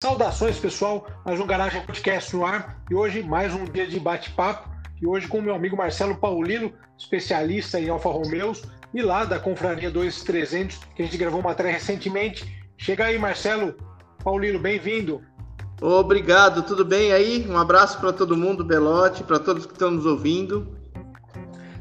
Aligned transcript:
Saudações, 0.00 0.56
pessoal. 0.60 1.08
Mais 1.26 1.40
um 1.40 1.46
Garagem 1.46 1.84
Podcast 1.84 2.34
no 2.36 2.46
ar. 2.46 2.80
E 2.88 2.94
hoje, 2.94 3.20
mais 3.20 3.52
um 3.52 3.64
dia 3.64 3.84
de 3.84 3.98
bate-papo. 3.98 4.70
E 5.02 5.04
hoje 5.04 5.26
com 5.26 5.40
o 5.40 5.42
meu 5.42 5.52
amigo 5.52 5.76
Marcelo 5.76 6.14
Paulino, 6.14 6.72
especialista 6.96 7.80
em 7.80 7.88
Alfa 7.88 8.08
Romeos, 8.08 8.62
e 8.94 9.02
lá 9.02 9.24
da 9.24 9.40
Confraria 9.40 9.90
2300, 9.90 10.78
que 10.94 11.02
a 11.02 11.04
gente 11.04 11.18
gravou 11.18 11.40
uma 11.40 11.48
matéria 11.48 11.72
recentemente. 11.72 12.46
Chega 12.76 13.06
aí, 13.06 13.18
Marcelo. 13.18 13.74
Paulino, 14.22 14.60
bem-vindo. 14.60 15.20
Obrigado, 15.80 16.62
tudo 16.62 16.84
bem 16.84 17.10
aí? 17.10 17.44
Um 17.48 17.58
abraço 17.58 17.98
para 17.98 18.12
todo 18.12 18.36
mundo, 18.36 18.64
Belote, 18.64 19.24
para 19.24 19.40
todos 19.40 19.66
que 19.66 19.72
estão 19.72 19.90
nos 19.90 20.06
ouvindo. 20.06 20.77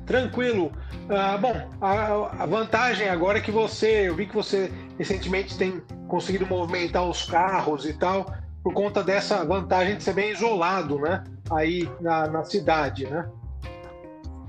Tranquilo. 0.07 0.71
Ah, 1.09 1.37
bom, 1.37 1.69
a, 1.81 2.43
a, 2.43 2.45
vantagem 2.45 3.09
agora 3.09 3.39
é 3.39 3.41
que 3.41 3.51
você, 3.51 4.07
eu 4.07 4.15
vi 4.15 4.25
que 4.25 4.33
você 4.33 4.71
recentemente 4.97 5.57
tem 5.57 5.81
conseguido 6.07 6.47
movimentar 6.47 7.03
os 7.03 7.23
carros 7.23 7.85
e 7.85 7.93
tal, 7.93 8.33
por 8.63 8.73
conta 8.73 9.03
dessa 9.03 9.43
vantagem 9.43 9.97
de 9.97 10.03
ser 10.03 10.13
bem 10.13 10.31
isolado, 10.31 10.97
né? 10.97 11.25
Aí 11.51 11.89
na, 11.99 12.25
na 12.27 12.43
cidade, 12.45 13.05
né? 13.05 13.29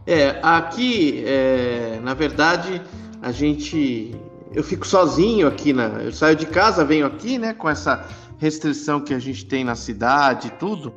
É, 0.07 0.39
aqui, 0.43 1.25
é, 1.27 1.99
na 2.03 2.15
verdade, 2.15 2.81
a 3.21 3.33
gente. 3.33 4.15
Eu 4.55 4.63
fico 4.63 4.87
sozinho 4.87 5.47
aqui, 5.47 5.73
na, 5.73 5.89
eu 6.03 6.13
saio 6.13 6.37
de 6.37 6.47
casa, 6.47 6.85
venho 6.85 7.05
aqui, 7.05 7.37
né, 7.37 7.53
com 7.53 7.69
essa 7.69 8.07
restrição 8.39 9.01
que 9.01 9.13
a 9.13 9.19
gente 9.19 9.45
tem 9.45 9.65
na 9.65 9.75
cidade 9.75 10.49
e 10.49 10.51
tudo, 10.53 10.95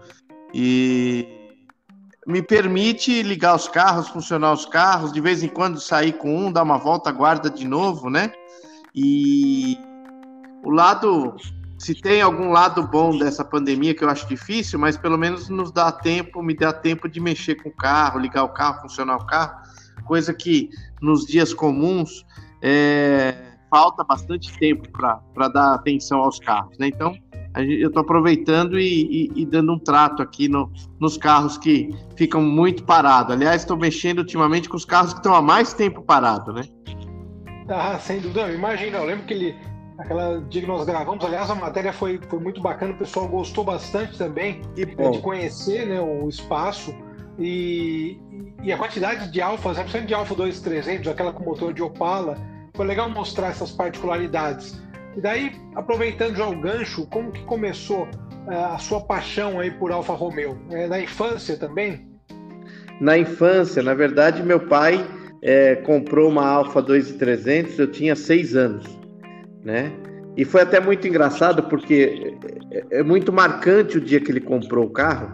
e 0.54 1.41
me 2.28 2.42
permite 2.42 3.24
ligar 3.24 3.56
os 3.56 3.68
carros, 3.68 4.10
funcionar 4.10 4.54
os 4.54 4.66
carros, 4.66 5.12
de 5.12 5.20
vez 5.20 5.42
em 5.44 5.48
quando 5.48 5.80
sair 5.80 6.14
com 6.14 6.46
um, 6.46 6.52
dar 6.52 6.64
uma 6.64 6.78
volta, 6.78 7.12
guarda 7.12 7.50
de 7.50 7.68
novo, 7.68 8.10
né? 8.10 8.32
E 8.94 9.78
o 10.64 10.70
lado, 10.70 11.36
se 11.80 11.96
tem 11.96 12.22
algum 12.22 12.52
lado 12.52 12.88
bom 12.88 13.18
dessa 13.18 13.44
pandemia, 13.44 13.96
que 13.96 14.04
eu 14.04 14.10
acho 14.10 14.28
difícil, 14.28 14.78
mas 14.78 14.98
pelo 14.98 15.18
menos 15.18 15.50
nos 15.50 15.72
dá 15.72 15.92
tempo, 15.92 16.44
me 16.44 16.56
dá 16.56 16.72
tempo 16.72 17.10
de 17.10 17.20
mexer 17.20 17.56
com 17.56 17.70
o 17.70 17.76
carro, 17.76 18.20
ligar 18.20 18.44
o 18.44 18.50
carro, 18.50 18.82
funcionar 18.82 19.18
o 19.18 19.26
carro, 19.26 19.60
coisa 20.06 20.34
que 20.34 20.70
nos 21.02 21.26
dias 21.26 21.54
comuns 21.54 22.24
é, 22.62 23.36
falta 23.70 24.04
bastante 24.04 24.56
tempo 24.60 24.88
para 24.92 25.48
dar 25.48 25.74
atenção 25.74 26.20
aos 26.20 26.38
carros, 26.38 26.78
né? 26.78 26.88
Então, 26.88 27.16
eu 27.56 27.88
estou 27.88 28.02
aproveitando 28.02 28.80
e, 28.80 29.30
e, 29.36 29.42
e, 29.42 29.46
dando 29.46 29.74
um 29.74 29.80
trato 29.80 30.22
aqui 30.22 30.48
no, 30.48 30.72
nos 31.00 31.18
carros 31.18 31.58
que 31.58 31.94
ficam 32.16 32.42
muito 32.42 32.84
parados. 32.84 33.34
Aliás, 33.34 33.62
estou 33.62 33.78
mexendo 33.78 34.20
ultimamente 34.20 34.70
com 34.70 34.78
os 34.78 34.86
carros 34.86 35.14
que 35.14 35.20
estão 35.20 35.36
há 35.36 35.42
mais 35.42 35.74
tempo 35.74 36.02
parados, 36.02 36.54
né? 36.54 36.64
Ah, 37.68 37.98
sem 38.00 38.20
dúvida. 38.20 38.52
Imagina, 38.52 38.98
eu 38.98 39.06
lembro 39.06 39.26
que 39.26 39.34
ele, 39.34 39.56
aquela 39.98 40.42
dia 40.50 40.62
que 40.62 40.68
nós 40.68 40.86
gravamos, 40.86 41.24
aliás, 41.26 41.50
a 41.50 41.56
matéria 41.56 41.92
foi, 41.92 42.20
foi 42.30 42.40
muito 42.40 42.62
bacana, 42.62 42.94
o 42.94 42.98
pessoal 42.98 43.28
gostou 43.28 43.64
bastante 43.64 44.18
também 44.18 44.62
né, 44.78 45.10
de 45.10 45.20
conhecer 45.20 45.88
né, 45.88 46.00
o 46.00 46.28
espaço 46.30 46.94
e, 47.38 48.20
e 48.64 48.72
a 48.72 48.78
quantidade 48.78 49.32
de 49.32 49.42
alfas, 49.42 49.78
principalmente 49.78 50.08
de 50.08 50.14
Alfa 50.14 50.36
2300, 50.36 51.08
aquela 51.08 51.34
com 51.34 51.44
motor 51.44 51.74
de 51.74 51.82
Opala, 51.82 52.38
foi 52.74 52.86
legal 52.86 53.10
mostrar 53.10 53.48
essas 53.48 53.72
particularidades. 53.72 54.82
E 55.16 55.22
daí, 55.22 55.52
aproveitando 55.76 56.36
já 56.36 56.48
o 56.48 56.56
gancho, 56.56 57.06
como 57.08 57.32
que 57.32 57.44
começou 57.44 58.04
uh, 58.48 58.74
a 58.74 58.78
sua 58.78 59.02
paixão 59.02 59.60
aí 59.60 59.72
por 59.72 59.92
Alfa 59.92 60.14
Romeo? 60.14 60.58
É 60.72 60.88
na 60.88 61.02
infância 61.02 61.58
também? 61.58 62.08
Na 63.00 63.18
infância, 63.18 63.84
na 63.84 63.94
verdade, 63.94 64.42
meu 64.44 64.60
pai 64.60 65.06
é, 65.42 65.76
comprou 65.76 66.30
uma 66.30 66.48
Alfa 66.48 66.82
2300, 66.82 67.78
eu 67.80 67.92
tinha 67.92 68.16
seis 68.16 68.56
anos, 68.56 68.86
né? 69.64 69.92
E 70.38 70.46
foi 70.46 70.62
até 70.62 70.80
muito 70.80 71.08
engraçado 71.08 71.64
porque 71.64 72.38
é, 72.72 73.00
é 73.00 73.04
muito 73.04 73.34
marcante 73.34 73.98
o 73.98 74.02
dia 74.02 74.22
que 74.22 74.32
ele 74.32 74.40
comprou 74.40 74.86
o 74.86 74.90
carro, 74.90 75.34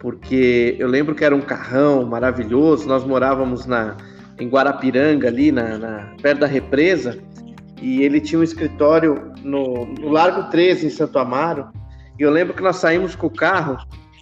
porque 0.00 0.74
eu 0.78 0.88
lembro 0.88 1.14
que 1.14 1.24
era 1.24 1.36
um 1.36 1.40
carrão 1.40 2.04
maravilhoso. 2.04 2.88
Nós 2.88 3.04
morávamos 3.04 3.64
na 3.64 3.96
em 4.40 4.48
Guarapiranga 4.48 5.28
ali 5.28 5.52
na, 5.52 5.78
na 5.78 6.14
perto 6.20 6.40
da 6.40 6.46
represa 6.46 7.16
e 7.80 8.02
ele 8.02 8.20
tinha 8.20 8.38
um 8.38 8.44
escritório 8.44 9.32
no, 9.42 9.86
no 9.86 10.08
Largo 10.08 10.50
13, 10.50 10.86
em 10.86 10.90
Santo 10.90 11.18
Amaro. 11.18 11.68
E 12.18 12.22
eu 12.22 12.30
lembro 12.30 12.54
que 12.54 12.62
nós 12.62 12.76
saímos 12.76 13.14
com 13.14 13.26
o 13.26 13.34
carro 13.34 13.76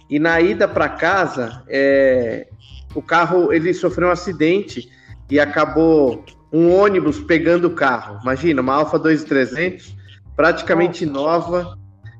e 0.09 0.19
na 0.19 0.39
ida 0.41 0.67
para 0.67 0.89
casa, 0.89 1.63
é, 1.67 2.47
o 2.93 3.01
carro 3.01 3.53
ele 3.53 3.73
sofreu 3.73 4.09
um 4.09 4.11
acidente 4.11 4.89
e 5.29 5.39
acabou 5.39 6.23
um 6.51 6.71
ônibus 6.71 7.19
pegando 7.19 7.65
o 7.67 7.71
carro. 7.71 8.19
Imagina, 8.21 8.61
uma 8.61 8.75
Alfa 8.75 8.99
2300, 8.99 9.95
praticamente 10.35 11.05
nova, 11.05 11.77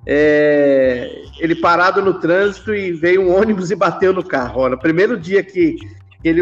é, 0.07 1.09
ele 1.39 1.55
parado 1.55 2.01
no 2.01 2.15
trânsito 2.15 2.73
e 2.73 2.91
veio 2.91 3.21
um 3.21 3.35
ônibus 3.35 3.69
e 3.71 3.75
bateu 3.75 4.13
no 4.13 4.23
carro. 4.23 4.61
Olha, 4.61 4.71
no 4.71 4.79
primeiro 4.81 5.17
dia 5.17 5.43
que 5.43 5.75
ele 6.23 6.41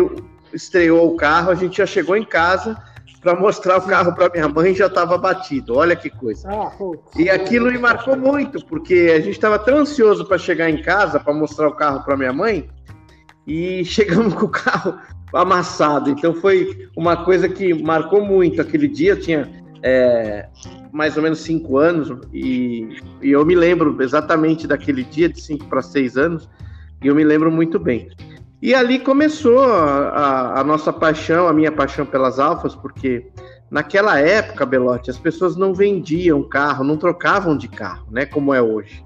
estreou 0.54 1.14
o 1.14 1.16
carro, 1.16 1.52
a 1.52 1.56
gente 1.56 1.78
já 1.78 1.86
chegou 1.86 2.16
em 2.16 2.24
casa 2.24 2.78
para 3.22 3.40
mostrar 3.40 3.78
o 3.78 3.82
carro 3.84 4.14
para 4.16 4.30
minha 4.30 4.50
mãe 4.50 4.74
já 4.74 4.88
estava 4.88 5.18
batido. 5.18 5.76
Olha 5.76 5.96
que 5.96 6.10
coisa. 6.10 6.50
Ah, 6.50 6.72
e 7.16 7.30
aquilo 7.30 7.72
me 7.72 7.78
marcou 7.78 8.18
muito, 8.18 8.66
porque 8.66 9.14
a 9.16 9.20
gente 9.20 9.32
estava 9.32 9.60
tão 9.60 9.78
ansioso 9.78 10.26
para 10.26 10.38
chegar 10.38 10.70
em 10.70 10.82
casa 10.82 11.20
para 11.20 11.34
mostrar 11.34 11.68
o 11.68 11.76
carro 11.76 12.04
para 12.04 12.18
minha 12.18 12.34
mãe 12.34 12.68
e 13.46 13.86
chegamos 13.86 14.34
com 14.36 14.46
o 14.46 14.50
carro 14.50 14.98
amassado. 15.34 16.10
Então 16.10 16.34
foi 16.34 16.90
uma 16.98 17.24
coisa 17.24 17.48
que 17.48 17.74
marcou 17.74 18.26
muito 18.26 18.60
aquele 18.60 18.88
dia. 18.88 19.12
Eu 19.12 19.20
tinha 19.20 19.52
é, 19.84 20.50
mais 20.92 21.16
ou 21.16 21.24
menos 21.24 21.40
cinco 21.40 21.78
anos 21.78 22.12
e, 22.34 22.98
e 23.22 23.32
eu 23.32 23.46
me 23.46 23.56
lembro 23.56 24.02
exatamente 24.02 24.68
daquele 24.68 25.04
dia 25.04 25.30
de 25.30 25.40
cinco 25.40 25.68
para 25.68 25.82
seis 25.84 26.18
anos 26.18 26.50
e 27.04 27.08
eu 27.08 27.16
me 27.16 27.24
lembro 27.24 27.52
muito 27.52 27.78
bem. 27.78 28.10
E 28.62 28.76
ali 28.76 29.00
começou 29.00 29.60
a, 29.64 30.60
a, 30.60 30.64
nossa 30.64 30.94
paixão, 30.94 31.48
a 31.48 31.54
minha 31.54 31.72
paixão 31.72 32.06
pelas 32.06 32.38
alfas, 32.38 32.76
porque 32.76 33.26
naquela 33.72 34.20
época, 34.20 34.66
Belote, 34.68 35.10
as 35.10 35.18
pessoas 35.18 35.56
não 35.56 35.74
vendiam 35.74 36.44
carro, 36.44 36.84
não 36.84 36.96
trocavam 36.96 37.58
de 37.58 37.68
carro, 37.68 38.06
né? 38.12 38.26
Como 38.26 38.54
é 38.54 38.62
hoje. 38.62 39.04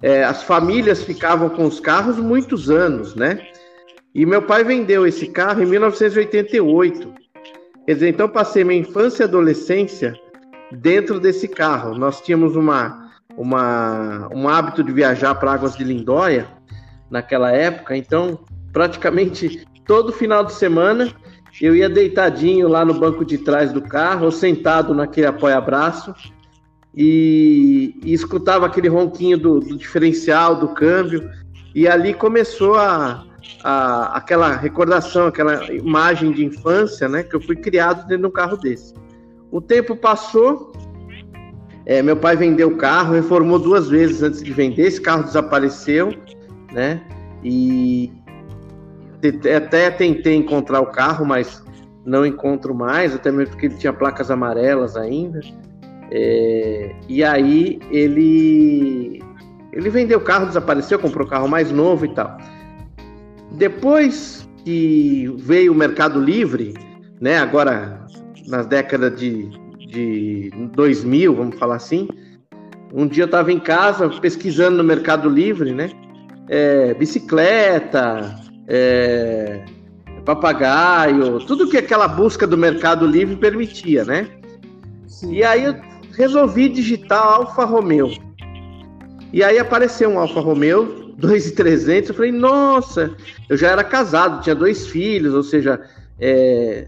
É, 0.00 0.22
as 0.22 0.44
famílias 0.44 1.02
ficavam 1.02 1.48
com 1.48 1.64
os 1.64 1.80
carros 1.80 2.16
muitos 2.16 2.70
anos, 2.70 3.16
né? 3.16 3.44
E 4.14 4.24
meu 4.24 4.42
pai 4.42 4.62
vendeu 4.62 5.04
esse 5.04 5.26
carro 5.26 5.62
em 5.62 5.66
1988. 5.66 7.12
Quer 7.86 7.94
dizer, 7.94 8.08
então 8.08 8.28
passei 8.28 8.62
minha 8.62 8.80
infância 8.80 9.24
e 9.24 9.26
adolescência 9.26 10.14
dentro 10.70 11.18
desse 11.18 11.48
carro. 11.48 11.96
Nós 11.96 12.20
tínhamos 12.20 12.54
uma, 12.54 13.10
uma, 13.36 14.28
um 14.32 14.48
hábito 14.48 14.84
de 14.84 14.92
viajar 14.92 15.34
para 15.34 15.52
Águas 15.52 15.76
de 15.76 15.82
Lindóia 15.82 16.46
naquela 17.10 17.50
época, 17.50 17.96
então 17.96 18.38
praticamente 18.72 19.66
todo 19.86 20.12
final 20.12 20.44
de 20.44 20.52
semana 20.52 21.12
eu 21.60 21.74
ia 21.74 21.88
deitadinho 21.88 22.68
lá 22.68 22.84
no 22.84 22.94
banco 22.94 23.24
de 23.24 23.38
trás 23.38 23.72
do 23.72 23.82
carro, 23.82 24.26
ou 24.26 24.32
sentado 24.32 24.94
naquele 24.94 25.26
apoia-braço, 25.26 26.14
e, 26.94 27.94
e, 28.04 28.12
escutava 28.12 28.66
aquele 28.66 28.88
ronquinho 28.88 29.38
do, 29.38 29.60
do, 29.60 29.76
diferencial, 29.76 30.56
do 30.56 30.68
câmbio, 30.68 31.28
e 31.74 31.86
ali 31.86 32.14
começou 32.14 32.76
a, 32.76 33.24
a, 33.62 34.16
aquela 34.16 34.56
recordação, 34.56 35.26
aquela 35.26 35.72
imagem 35.72 36.32
de 36.32 36.44
infância, 36.44 37.08
né, 37.08 37.22
que 37.22 37.34
eu 37.34 37.40
fui 37.40 37.56
criado 37.56 38.06
dentro 38.06 38.22
de 38.22 38.26
um 38.26 38.32
carro 38.32 38.56
desse. 38.56 38.94
O 39.50 39.60
tempo 39.60 39.94
passou, 39.94 40.72
é, 41.86 42.02
meu 42.02 42.16
pai 42.16 42.36
vendeu 42.36 42.68
o 42.68 42.76
carro, 42.76 43.14
reformou 43.14 43.58
duas 43.58 43.88
vezes 43.88 44.22
antes 44.22 44.42
de 44.42 44.52
vender, 44.52 44.82
esse 44.82 45.00
carro 45.00 45.24
desapareceu, 45.24 46.14
né, 46.72 47.02
e, 47.44 48.12
até 49.56 49.90
tentei 49.90 50.34
encontrar 50.34 50.80
o 50.80 50.86
carro, 50.86 51.24
mas 51.24 51.62
não 52.04 52.24
encontro 52.24 52.74
mais, 52.74 53.14
até 53.14 53.30
mesmo 53.30 53.52
porque 53.52 53.66
ele 53.66 53.76
tinha 53.76 53.92
placas 53.92 54.30
amarelas 54.30 54.96
ainda. 54.96 55.40
É, 56.10 56.94
e 57.08 57.22
aí 57.22 57.78
ele 57.90 59.22
ele 59.72 59.88
vendeu 59.88 60.18
o 60.18 60.22
carro, 60.22 60.46
desapareceu, 60.46 60.98
comprou 60.98 61.26
carro 61.26 61.48
mais 61.48 61.70
novo 61.70 62.04
e 62.04 62.08
tal. 62.08 62.36
Depois 63.52 64.48
que 64.64 65.32
veio 65.38 65.72
o 65.72 65.76
Mercado 65.76 66.20
Livre, 66.20 66.74
né, 67.20 67.38
agora 67.38 68.04
nas 68.48 68.66
décadas 68.66 69.18
de, 69.18 69.48
de 69.78 70.50
2000, 70.74 71.34
vamos 71.34 71.56
falar 71.56 71.76
assim, 71.76 72.08
um 72.92 73.06
dia 73.06 73.22
eu 73.22 73.26
estava 73.26 73.52
em 73.52 73.60
casa 73.60 74.08
pesquisando 74.08 74.78
no 74.78 74.84
Mercado 74.84 75.28
Livre, 75.28 75.72
né, 75.72 75.90
é, 76.48 76.92
bicicleta, 76.94 78.34
é, 78.72 79.64
papagaio, 80.24 81.40
tudo 81.40 81.68
que 81.68 81.76
aquela 81.76 82.06
busca 82.06 82.46
do 82.46 82.56
Mercado 82.56 83.04
Livre 83.04 83.34
permitia, 83.34 84.04
né? 84.04 84.28
Sim. 85.08 85.32
E 85.32 85.42
aí 85.42 85.64
eu 85.64 85.74
resolvi 86.12 86.68
digitar 86.68 87.20
Alfa 87.20 87.64
Romeo. 87.64 88.12
E 89.32 89.42
aí 89.42 89.58
apareceu 89.58 90.08
um 90.08 90.20
Alfa 90.20 90.40
Romeo 90.40 91.12
2,300. 91.18 92.10
Eu 92.10 92.14
falei, 92.14 92.30
nossa, 92.30 93.14
eu 93.48 93.56
já 93.56 93.70
era 93.70 93.82
casado, 93.82 94.40
tinha 94.40 94.54
dois 94.54 94.86
filhos, 94.86 95.34
ou 95.34 95.42
seja, 95.42 95.80
é, 96.20 96.86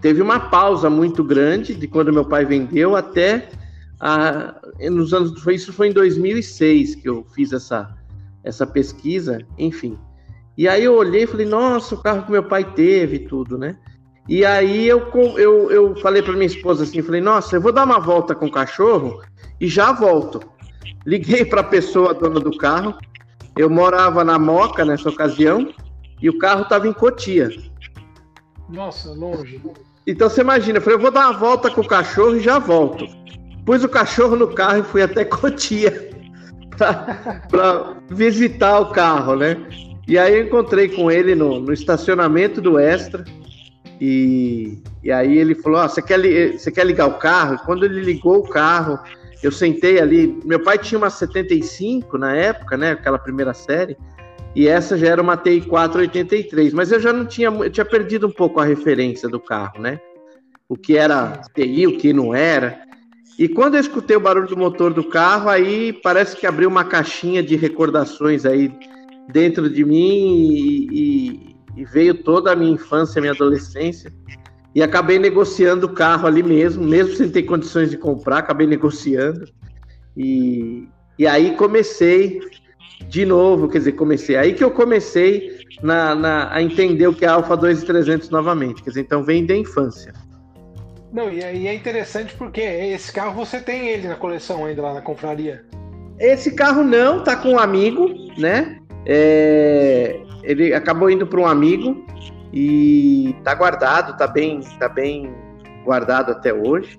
teve 0.00 0.22
uma 0.22 0.38
pausa 0.38 0.88
muito 0.88 1.24
grande 1.24 1.74
de 1.74 1.88
quando 1.88 2.12
meu 2.12 2.24
pai 2.24 2.44
vendeu 2.44 2.94
até 2.94 3.48
a, 3.98 4.54
nos 4.88 5.12
anos, 5.12 5.42
foi, 5.42 5.56
isso 5.56 5.72
foi 5.72 5.88
em 5.88 5.92
2006 5.92 6.94
que 6.94 7.08
eu 7.08 7.26
fiz 7.34 7.52
essa, 7.52 7.92
essa 8.44 8.64
pesquisa, 8.64 9.40
enfim. 9.58 9.98
E 10.60 10.68
aí 10.68 10.84
eu 10.84 10.94
olhei 10.94 11.22
e 11.22 11.26
falei, 11.26 11.46
nossa, 11.46 11.94
o 11.94 12.02
carro 12.02 12.22
que 12.22 12.30
meu 12.30 12.42
pai 12.42 12.62
teve 12.62 13.16
e 13.16 13.18
tudo, 13.20 13.56
né? 13.56 13.78
E 14.28 14.44
aí 14.44 14.86
eu, 14.86 15.10
eu, 15.38 15.70
eu 15.70 15.96
falei 16.02 16.20
para 16.20 16.34
minha 16.34 16.44
esposa 16.44 16.82
assim, 16.82 17.00
falei, 17.00 17.22
nossa, 17.22 17.56
eu 17.56 17.62
vou 17.62 17.72
dar 17.72 17.86
uma 17.86 17.98
volta 17.98 18.34
com 18.34 18.44
o 18.44 18.50
cachorro 18.50 19.22
e 19.58 19.66
já 19.66 19.90
volto. 19.90 20.38
Liguei 21.06 21.46
para 21.46 21.62
a 21.62 21.64
pessoa 21.64 22.12
dona 22.12 22.38
do 22.40 22.54
carro. 22.58 22.94
Eu 23.56 23.70
morava 23.70 24.22
na 24.22 24.38
Moca 24.38 24.84
nessa 24.84 25.08
ocasião 25.08 25.72
e 26.20 26.28
o 26.28 26.36
carro 26.36 26.64
estava 26.64 26.86
em 26.86 26.92
Cotia. 26.92 27.48
Nossa, 28.68 29.12
longe. 29.12 29.62
Então 30.06 30.28
você 30.28 30.42
imagina, 30.42 30.76
eu 30.76 30.82
falei, 30.82 30.98
eu 30.98 31.02
vou 31.02 31.10
dar 31.10 31.30
uma 31.30 31.38
volta 31.38 31.70
com 31.70 31.80
o 31.80 31.88
cachorro 31.88 32.36
e 32.36 32.40
já 32.40 32.58
volto. 32.58 33.06
Pus 33.64 33.82
o 33.82 33.88
cachorro 33.88 34.36
no 34.36 34.48
carro 34.48 34.80
e 34.80 34.82
fui 34.82 35.00
até 35.00 35.24
Cotia 35.24 36.10
para 37.48 37.96
visitar 38.10 38.78
o 38.80 38.90
carro, 38.90 39.36
né? 39.36 39.56
E 40.10 40.18
aí 40.18 40.34
eu 40.34 40.42
encontrei 40.42 40.88
com 40.88 41.08
ele 41.08 41.36
no, 41.36 41.60
no 41.60 41.72
estacionamento 41.72 42.60
do 42.60 42.80
Extra. 42.80 43.24
E, 44.00 44.82
e 45.04 45.12
aí 45.12 45.38
ele 45.38 45.54
falou: 45.54 45.84
oh, 45.84 45.88
você, 45.88 46.02
quer, 46.02 46.18
você 46.58 46.68
quer 46.72 46.84
ligar 46.84 47.06
o 47.06 47.18
carro? 47.18 47.54
E 47.54 47.58
quando 47.58 47.84
ele 47.84 48.00
ligou 48.00 48.38
o 48.38 48.48
carro, 48.48 48.98
eu 49.40 49.52
sentei 49.52 50.00
ali. 50.00 50.36
Meu 50.44 50.58
pai 50.64 50.78
tinha 50.78 50.98
uma 50.98 51.10
75 51.10 52.18
na 52.18 52.34
época, 52.34 52.76
né? 52.76 52.90
Aquela 52.90 53.20
primeira 53.20 53.54
série. 53.54 53.96
E 54.52 54.66
essa 54.66 54.98
já 54.98 55.06
era 55.06 55.22
uma 55.22 55.36
TI 55.36 55.60
483, 55.60 56.72
mas 56.72 56.90
eu 56.90 56.98
já 56.98 57.12
não 57.12 57.24
tinha, 57.24 57.48
eu 57.48 57.70
tinha 57.70 57.84
perdido 57.84 58.26
um 58.26 58.32
pouco 58.32 58.58
a 58.58 58.64
referência 58.64 59.28
do 59.28 59.38
carro, 59.38 59.80
né? 59.80 60.00
O 60.68 60.76
que 60.76 60.96
era 60.96 61.40
TI, 61.54 61.86
o 61.86 61.96
que 61.96 62.12
não 62.12 62.34
era. 62.34 62.80
E 63.38 63.46
quando 63.46 63.76
eu 63.76 63.80
escutei 63.80 64.16
o 64.16 64.20
barulho 64.20 64.48
do 64.48 64.56
motor 64.56 64.92
do 64.92 65.04
carro, 65.04 65.48
aí 65.48 65.92
parece 65.92 66.36
que 66.36 66.48
abriu 66.48 66.68
uma 66.68 66.82
caixinha 66.82 67.44
de 67.44 67.54
recordações 67.54 68.44
aí 68.44 68.72
dentro 69.30 69.68
de 69.68 69.84
mim 69.84 70.46
e, 70.50 70.88
e, 70.90 71.56
e 71.76 71.84
veio 71.84 72.14
toda 72.14 72.52
a 72.52 72.56
minha 72.56 72.72
infância, 72.72 73.20
minha 73.20 73.32
adolescência. 73.32 74.12
E 74.74 74.82
acabei 74.82 75.18
negociando 75.18 75.86
o 75.86 75.92
carro 75.92 76.26
ali 76.26 76.42
mesmo, 76.42 76.84
mesmo 76.84 77.14
sem 77.16 77.28
ter 77.28 77.42
condições 77.42 77.90
de 77.90 77.96
comprar, 77.96 78.38
acabei 78.38 78.66
negociando. 78.66 79.44
E, 80.16 80.88
e 81.18 81.26
aí 81.26 81.56
comecei 81.56 82.40
de 83.08 83.24
novo, 83.24 83.68
quer 83.68 83.78
dizer, 83.78 83.92
comecei. 83.92 84.36
Aí 84.36 84.54
que 84.54 84.62
eu 84.62 84.70
comecei 84.70 85.58
na, 85.82 86.14
na, 86.14 86.54
a 86.54 86.62
entender 86.62 87.06
o 87.06 87.14
que 87.14 87.24
é 87.24 87.28
Alfa 87.28 87.56
2300 87.56 88.30
novamente. 88.30 88.82
Quer 88.82 88.90
dizer, 88.90 89.00
então 89.00 89.24
vem 89.24 89.44
da 89.44 89.56
infância. 89.56 90.12
Não, 91.12 91.32
e 91.32 91.42
é, 91.42 91.54
e 91.56 91.66
é 91.66 91.74
interessante 91.74 92.34
porque 92.36 92.60
esse 92.60 93.12
carro 93.12 93.34
você 93.34 93.58
tem 93.60 93.88
ele 93.88 94.06
na 94.06 94.14
coleção 94.14 94.64
ainda 94.64 94.82
lá 94.82 94.94
na 94.94 95.00
confraria. 95.00 95.64
Esse 96.18 96.54
carro 96.54 96.84
não, 96.84 97.24
tá 97.24 97.34
com 97.34 97.52
um 97.52 97.58
amigo, 97.58 98.08
né? 98.38 98.79
É, 99.06 100.20
ele 100.42 100.74
acabou 100.74 101.10
indo 101.10 101.26
para 101.26 101.40
um 101.40 101.46
amigo 101.46 102.04
e 102.52 103.34
tá 103.44 103.54
guardado, 103.54 104.16
tá 104.16 104.26
bem, 104.26 104.60
tá 104.78 104.88
bem 104.88 105.32
guardado 105.84 106.32
até 106.32 106.52
hoje. 106.52 106.98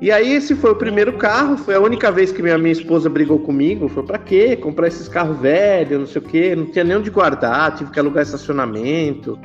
E 0.00 0.12
aí 0.12 0.34
esse 0.34 0.54
foi 0.54 0.72
o 0.72 0.76
primeiro 0.76 1.14
carro, 1.14 1.56
foi 1.56 1.74
a 1.74 1.80
única 1.80 2.12
vez 2.12 2.30
que 2.30 2.42
minha, 2.42 2.58
minha 2.58 2.72
esposa 2.72 3.08
brigou 3.08 3.38
comigo, 3.38 3.88
foi 3.88 4.02
para 4.02 4.18
quê? 4.18 4.54
Comprar 4.54 4.88
esses 4.88 5.08
carros 5.08 5.38
velhos, 5.38 5.98
não 5.98 6.06
sei 6.06 6.20
o 6.20 6.24
quê, 6.24 6.54
não 6.54 6.66
tinha 6.66 6.84
nem 6.84 6.98
onde 6.98 7.10
guardar, 7.10 7.74
tive 7.74 7.90
que 7.90 7.98
alugar 7.98 8.22
estacionamento. 8.22 9.38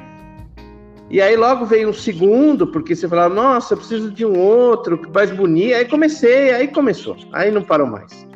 E 1.10 1.22
aí 1.22 1.38
logo 1.38 1.66
veio 1.66 1.90
um 1.90 1.94
segundo, 1.94 2.68
porque 2.68 2.96
você 2.96 3.08
falava, 3.08 3.34
nossa, 3.34 3.74
eu 3.74 3.78
preciso 3.78 4.12
de 4.12 4.26
um 4.26 4.38
outro, 4.38 5.02
mais 5.14 5.32
bonito. 5.32 5.76
Aí 5.76 5.86
comecei, 5.86 6.52
aí 6.52 6.68
começou, 6.68 7.16
aí 7.32 7.50
não 7.50 7.62
parou 7.62 7.88
mais. 7.88 8.31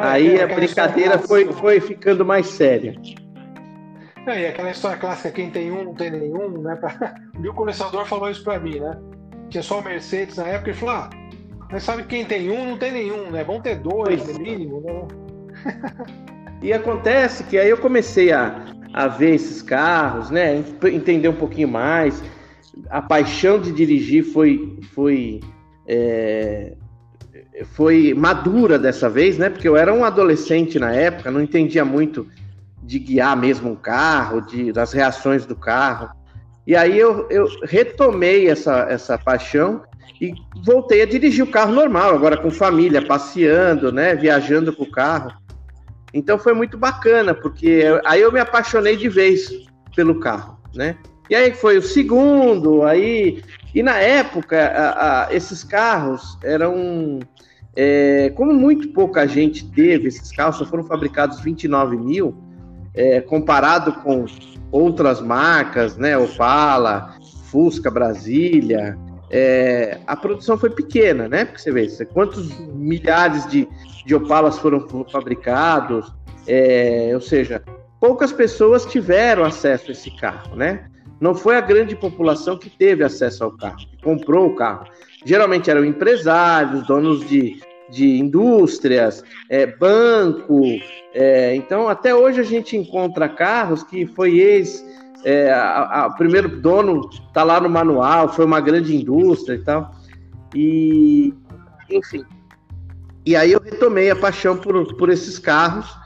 Ah, 0.00 0.12
aí 0.12 0.40
a 0.40 0.46
brincadeira 0.46 1.18
foi, 1.18 1.52
foi 1.52 1.80
ficando 1.80 2.24
mais 2.24 2.46
séria. 2.46 2.94
É, 4.26 4.42
e 4.42 4.46
aquela 4.46 4.70
história 4.70 4.98
clássica, 4.98 5.30
quem 5.30 5.50
tem 5.50 5.72
um 5.72 5.84
não 5.84 5.94
tem 5.94 6.10
nenhum, 6.10 6.60
né? 6.62 6.78
O 7.38 7.52
colecionador 7.54 8.06
falou 8.06 8.30
isso 8.30 8.44
pra 8.44 8.60
mim, 8.60 8.78
né? 8.78 8.96
Tinha 9.48 9.62
só 9.62 9.80
o 9.80 9.84
Mercedes 9.84 10.36
na 10.36 10.46
época, 10.46 10.70
ele 10.70 10.78
falou, 10.78 10.94
ah, 10.94 11.10
mas 11.72 11.82
sabe 11.82 12.04
quem 12.04 12.24
tem 12.24 12.50
um, 12.50 12.64
não 12.64 12.78
tem 12.78 12.92
nenhum, 12.92 13.30
né? 13.30 13.42
Vão 13.42 13.60
ter 13.60 13.76
dois, 13.76 14.26
no 14.26 14.38
mínimo, 14.38 14.80
né? 14.82 15.08
e 16.62 16.72
acontece 16.72 17.42
que 17.44 17.58
aí 17.58 17.70
eu 17.70 17.78
comecei 17.78 18.30
a, 18.30 18.64
a 18.92 19.08
ver 19.08 19.34
esses 19.34 19.62
carros, 19.62 20.30
né? 20.30 20.62
Entender 20.84 21.28
um 21.28 21.36
pouquinho 21.36 21.68
mais. 21.68 22.22
A 22.90 23.02
paixão 23.02 23.60
de 23.60 23.72
dirigir 23.72 24.24
foi, 24.24 24.78
foi, 24.94 25.40
é, 25.86 26.74
foi 27.72 28.14
madura 28.14 28.78
dessa 28.78 29.08
vez, 29.08 29.38
né? 29.38 29.48
Porque 29.50 29.68
eu 29.68 29.76
era 29.76 29.92
um 29.92 30.04
adolescente 30.04 30.78
na 30.78 30.92
época, 30.92 31.30
não 31.30 31.40
entendia 31.40 31.84
muito 31.84 32.26
de 32.82 32.98
guiar 32.98 33.36
mesmo 33.36 33.70
um 33.70 33.76
carro, 33.76 34.40
de, 34.40 34.72
das 34.72 34.92
reações 34.92 35.44
do 35.44 35.54
carro. 35.54 36.10
E 36.66 36.74
aí 36.74 36.98
eu, 36.98 37.26
eu 37.30 37.46
retomei 37.64 38.48
essa, 38.48 38.86
essa 38.88 39.16
paixão 39.16 39.82
e 40.20 40.34
voltei 40.64 41.02
a 41.02 41.06
dirigir 41.06 41.44
o 41.44 41.50
carro 41.50 41.72
normal, 41.72 42.14
agora 42.14 42.36
com 42.36 42.50
família, 42.50 43.04
passeando, 43.04 43.92
né, 43.92 44.14
viajando 44.14 44.72
com 44.74 44.82
o 44.82 44.90
carro. 44.90 45.32
Então 46.12 46.38
foi 46.38 46.54
muito 46.54 46.76
bacana, 46.76 47.34
porque 47.34 47.84
aí 48.04 48.20
eu 48.20 48.32
me 48.32 48.40
apaixonei 48.40 48.96
de 48.96 49.08
vez 49.08 49.50
pelo 49.94 50.18
carro, 50.18 50.58
né? 50.74 50.96
E 51.30 51.34
aí 51.34 51.52
foi 51.52 51.76
o 51.76 51.82
segundo, 51.82 52.82
aí 52.82 53.42
e 53.74 53.82
na 53.82 53.98
época 53.98 54.58
a, 54.58 55.26
a, 55.26 55.34
esses 55.34 55.62
carros 55.62 56.38
eram 56.42 57.20
é, 57.80 58.30
como 58.30 58.52
muito 58.52 58.88
pouca 58.88 59.24
gente 59.24 59.64
teve 59.70 60.08
esses 60.08 60.32
carros, 60.32 60.56
só 60.56 60.66
foram 60.66 60.82
fabricados 60.82 61.40
29 61.40 61.96
mil 61.96 62.34
é, 62.92 63.20
comparado 63.20 63.92
com 64.02 64.24
outras 64.72 65.20
marcas, 65.20 65.96
né, 65.96 66.18
Opala, 66.18 67.14
Fusca, 67.44 67.88
Brasília, 67.88 68.98
é, 69.30 69.96
a 70.08 70.16
produção 70.16 70.58
foi 70.58 70.70
pequena, 70.70 71.28
né? 71.28 71.44
Porque 71.44 71.60
você 71.60 71.70
vê 71.70 71.86
quantos 72.06 72.50
milhares 72.74 73.46
de, 73.46 73.68
de 74.04 74.12
Opalas 74.12 74.58
foram 74.58 74.84
fabricados, 75.08 76.12
é, 76.48 77.12
ou 77.14 77.20
seja, 77.20 77.62
poucas 78.00 78.32
pessoas 78.32 78.86
tiveram 78.86 79.44
acesso 79.44 79.90
a 79.90 79.92
esse 79.92 80.10
carro, 80.16 80.56
né? 80.56 80.88
Não 81.20 81.32
foi 81.32 81.56
a 81.56 81.60
grande 81.60 81.94
população 81.94 82.58
que 82.58 82.70
teve 82.70 83.04
acesso 83.04 83.44
ao 83.44 83.52
carro, 83.52 83.76
que 83.76 84.02
comprou 84.02 84.48
o 84.48 84.56
carro. 84.56 84.86
Geralmente 85.24 85.70
eram 85.70 85.84
empresários, 85.84 86.86
donos 86.86 87.28
de, 87.28 87.60
de 87.90 88.18
indústrias, 88.18 89.22
é, 89.48 89.66
banco. 89.66 90.62
É, 91.14 91.54
então, 91.54 91.88
até 91.88 92.14
hoje 92.14 92.40
a 92.40 92.44
gente 92.44 92.76
encontra 92.76 93.28
carros 93.28 93.82
que 93.82 94.06
foi 94.06 94.38
ex. 94.38 94.84
É, 95.24 95.52
o 96.06 96.14
primeiro 96.16 96.60
dono 96.60 97.08
está 97.10 97.42
lá 97.42 97.60
no 97.60 97.68
manual, 97.68 98.32
foi 98.32 98.44
uma 98.44 98.60
grande 98.60 98.94
indústria 98.94 99.56
e 99.56 99.58
tal. 99.58 99.94
E, 100.54 101.34
enfim. 101.90 102.24
E 103.26 103.36
aí 103.36 103.52
eu 103.52 103.60
retomei 103.60 104.10
a 104.10 104.16
paixão 104.16 104.56
por, 104.56 104.96
por 104.96 105.08
esses 105.10 105.38
carros. 105.38 105.96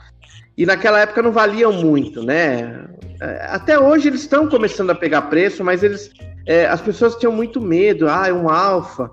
E 0.57 0.65
naquela 0.65 0.99
época 0.99 1.21
não 1.21 1.31
valiam 1.31 1.71
muito, 1.73 2.21
né? 2.21 2.85
É, 3.21 3.47
até 3.49 3.79
hoje 3.79 4.07
eles 4.07 4.21
estão 4.21 4.47
começando 4.47 4.89
a 4.89 4.95
pegar 4.95 5.23
preço, 5.23 5.63
mas 5.63 5.83
eles, 5.83 6.11
é, 6.45 6.65
as 6.67 6.81
pessoas 6.81 7.15
tinham 7.15 7.31
muito 7.31 7.61
medo. 7.61 8.07
Ah, 8.09 8.27
é 8.27 8.33
um 8.33 8.49
Alfa. 8.49 9.09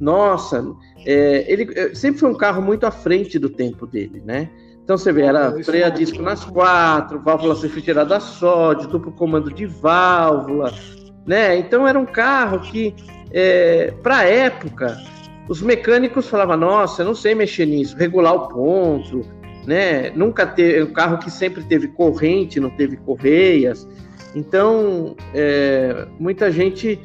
Nossa, 0.00 0.64
é, 1.04 1.44
ele 1.50 1.68
é, 1.74 1.94
sempre 1.94 2.20
foi 2.20 2.30
um 2.30 2.36
carro 2.36 2.62
muito 2.62 2.84
à 2.86 2.90
frente 2.90 3.38
do 3.38 3.48
tempo 3.48 3.86
dele, 3.86 4.22
né? 4.24 4.50
Então 4.84 4.98
você 4.98 5.12
vê, 5.12 5.22
era 5.22 5.52
freio 5.62 5.86
a 5.86 5.88
disco 5.88 6.20
nas 6.20 6.44
quatro, 6.44 7.20
válvula 7.20 7.54
refrigerada 7.54 8.16
a 8.16 8.20
sódio, 8.20 8.88
duplo 8.88 9.12
comando 9.12 9.52
de 9.52 9.64
válvula, 9.64 10.72
né? 11.26 11.56
Então 11.56 11.86
era 11.86 11.98
um 11.98 12.06
carro 12.06 12.60
que, 12.60 12.94
é, 13.30 13.92
para 14.02 14.18
a 14.18 14.24
época, 14.24 14.96
os 15.48 15.62
mecânicos 15.62 16.28
falavam: 16.28 16.56
Nossa, 16.56 17.02
eu 17.02 17.06
não 17.06 17.14
sei 17.14 17.34
mexer 17.34 17.66
nisso, 17.66 17.96
regular 17.96 18.34
o 18.34 18.48
ponto, 18.48 19.20
né? 19.66 20.10
Nunca 20.10 20.46
teve 20.46 20.82
um 20.82 20.92
carro 20.92 21.18
que 21.18 21.30
sempre 21.30 21.62
teve 21.64 21.88
corrente, 21.88 22.58
não 22.58 22.70
teve 22.70 22.96
correias. 22.96 23.86
Então, 24.34 25.14
é, 25.34 26.06
muita 26.18 26.50
gente 26.50 26.98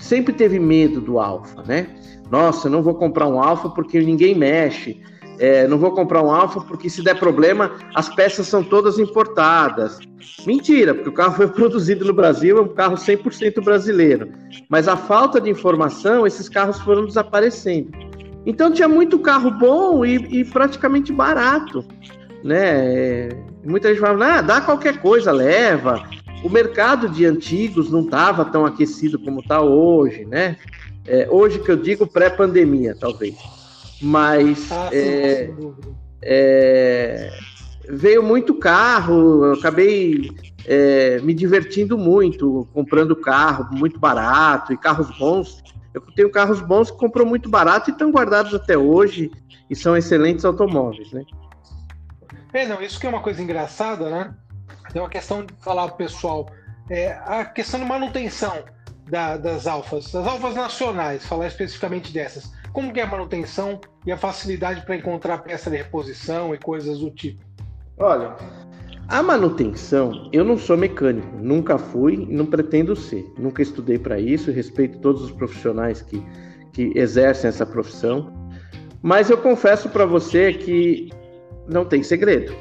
sempre 0.00 0.32
teve 0.32 0.58
medo 0.58 1.00
do 1.00 1.18
Alfa, 1.18 1.62
né? 1.62 1.86
Nossa, 2.30 2.68
não 2.68 2.82
vou 2.82 2.94
comprar 2.94 3.26
um 3.26 3.40
Alfa 3.40 3.68
porque 3.70 4.00
ninguém 4.00 4.34
mexe. 4.34 5.00
É, 5.38 5.66
não 5.66 5.78
vou 5.78 5.92
comprar 5.92 6.22
um 6.22 6.30
Alfa 6.30 6.60
porque 6.60 6.90
se 6.90 7.02
der 7.02 7.18
problema, 7.18 7.72
as 7.94 8.08
peças 8.08 8.46
são 8.46 8.62
todas 8.62 8.98
importadas. 8.98 9.98
Mentira, 10.46 10.94
porque 10.94 11.08
o 11.08 11.12
carro 11.12 11.34
foi 11.34 11.48
produzido 11.52 12.04
no 12.04 12.12
Brasil, 12.12 12.58
é 12.58 12.60
um 12.60 12.68
carro 12.68 12.94
100% 12.94 13.62
brasileiro. 13.64 14.28
Mas 14.68 14.86
a 14.86 14.96
falta 14.96 15.40
de 15.40 15.48
informação, 15.48 16.26
esses 16.26 16.48
carros 16.48 16.78
foram 16.80 17.06
desaparecendo. 17.06 17.90
Então 18.44 18.72
tinha 18.72 18.88
muito 18.88 19.18
carro 19.18 19.50
bom 19.50 20.04
e, 20.04 20.16
e 20.40 20.44
praticamente 20.44 21.12
barato, 21.12 21.84
né? 22.42 23.28
Muita 23.64 23.88
gente 23.88 24.00
falava, 24.00 24.24
ah, 24.24 24.40
dá 24.40 24.60
qualquer 24.60 24.98
coisa, 25.00 25.30
leva. 25.32 26.02
O 26.42 26.48
mercado 26.48 27.08
de 27.08 27.26
antigos 27.26 27.90
não 27.90 28.02
estava 28.02 28.44
tão 28.44 28.64
aquecido 28.64 29.18
como 29.18 29.40
está 29.40 29.60
hoje, 29.60 30.24
né? 30.24 30.56
É, 31.06 31.28
hoje 31.30 31.58
que 31.58 31.70
eu 31.70 31.76
digo 31.76 32.06
pré-pandemia, 32.06 32.96
talvez. 32.98 33.36
mas 34.00 34.70
ah, 34.72 34.88
é, 34.92 35.50
é, 36.22 37.30
veio 37.88 38.22
muito 38.22 38.54
carro, 38.54 39.44
eu 39.44 39.52
acabei 39.54 40.30
é, 40.66 41.18
me 41.20 41.34
divertindo 41.34 41.98
muito, 41.98 42.66
comprando 42.72 43.16
carro 43.16 43.68
muito 43.76 43.98
barato 43.98 44.72
e 44.72 44.78
carros 44.78 45.10
bons. 45.18 45.62
Eu 45.92 46.00
tenho 46.14 46.30
carros 46.30 46.60
bons 46.60 46.90
que 46.90 46.96
comprou 46.96 47.26
muito 47.26 47.48
barato 47.48 47.90
e 47.90 47.92
estão 47.92 48.10
guardados 48.10 48.54
até 48.54 48.78
hoje 48.78 49.30
e 49.68 49.76
são 49.76 49.96
excelentes 49.96 50.44
automóveis, 50.44 51.12
né? 51.12 51.24
É, 52.52 52.66
não, 52.66 52.80
isso 52.80 52.98
que 52.98 53.06
é 53.06 53.10
uma 53.10 53.20
coisa 53.20 53.42
engraçada, 53.42 54.08
né? 54.08 54.34
É 54.94 55.00
uma 55.00 55.08
questão 55.08 55.44
de 55.44 55.52
falar 55.60 55.88
pro 55.88 55.96
pessoal. 55.96 56.50
É, 56.88 57.12
a 57.24 57.44
questão 57.44 57.78
de 57.78 57.86
manutenção 57.86 58.64
da, 59.08 59.36
das 59.36 59.66
alfas, 59.66 60.10
das 60.12 60.26
alfas 60.26 60.54
nacionais, 60.54 61.26
falar 61.26 61.46
especificamente 61.46 62.12
dessas. 62.12 62.52
Como 62.72 62.92
que 62.92 63.00
é 63.00 63.02
a 63.02 63.06
manutenção 63.06 63.80
e 64.06 64.12
a 64.12 64.16
facilidade 64.16 64.82
para 64.82 64.96
encontrar 64.96 65.38
peça 65.38 65.70
de 65.70 65.76
reposição 65.76 66.54
e 66.54 66.58
coisas 66.58 66.98
do 66.98 67.10
tipo? 67.10 67.44
Olha, 67.98 68.36
a 69.08 69.22
manutenção, 69.22 70.30
eu 70.32 70.44
não 70.44 70.56
sou 70.56 70.76
mecânico, 70.76 71.36
nunca 71.36 71.76
fui 71.76 72.14
e 72.14 72.32
não 72.32 72.46
pretendo 72.46 72.94
ser. 72.94 73.26
Nunca 73.36 73.60
estudei 73.60 73.98
para 73.98 74.20
isso, 74.20 74.52
respeito 74.52 74.98
todos 75.00 75.22
os 75.22 75.32
profissionais 75.32 76.00
que, 76.00 76.24
que 76.72 76.92
exercem 76.94 77.48
essa 77.48 77.66
profissão. 77.66 78.32
Mas 79.02 79.28
eu 79.28 79.38
confesso 79.38 79.88
para 79.88 80.06
você 80.06 80.52
que 80.52 81.10
não 81.66 81.84
tem 81.84 82.02
segredo, 82.02 82.54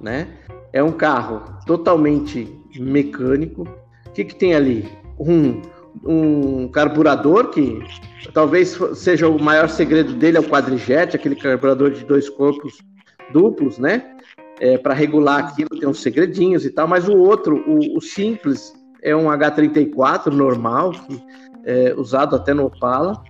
né? 0.00 0.28
É 0.72 0.82
um 0.82 0.92
carro 0.92 1.42
totalmente 1.66 2.48
mecânico. 2.78 3.62
O 4.06 4.10
que, 4.10 4.24
que 4.24 4.34
tem 4.34 4.54
ali? 4.54 4.88
Um, 5.18 5.62
um 6.04 6.68
carburador 6.68 7.50
que 7.50 7.82
talvez 8.32 8.78
seja 8.94 9.28
o 9.28 9.40
maior 9.40 9.68
segredo 9.68 10.12
dele 10.14 10.36
é 10.36 10.40
o 10.40 10.48
quadrijet, 10.48 11.14
aquele 11.14 11.36
carburador 11.36 11.90
de 11.90 12.04
dois 12.04 12.28
corpos 12.28 12.78
duplos, 13.32 13.78
né? 13.78 14.16
É, 14.60 14.76
para 14.76 14.92
regular 14.92 15.38
aquilo 15.38 15.68
tem 15.78 15.88
uns 15.88 16.02
segredinhos 16.02 16.64
e 16.64 16.70
tal, 16.70 16.88
mas 16.88 17.08
o 17.08 17.16
outro, 17.16 17.62
o, 17.66 17.96
o 17.96 18.00
simples, 18.00 18.72
é 19.02 19.14
um 19.14 19.26
H34 19.26 20.32
normal, 20.32 20.90
que, 20.90 21.22
é, 21.64 21.94
usado 21.96 22.34
até 22.34 22.52
no 22.52 22.66
Opala, 22.66 23.22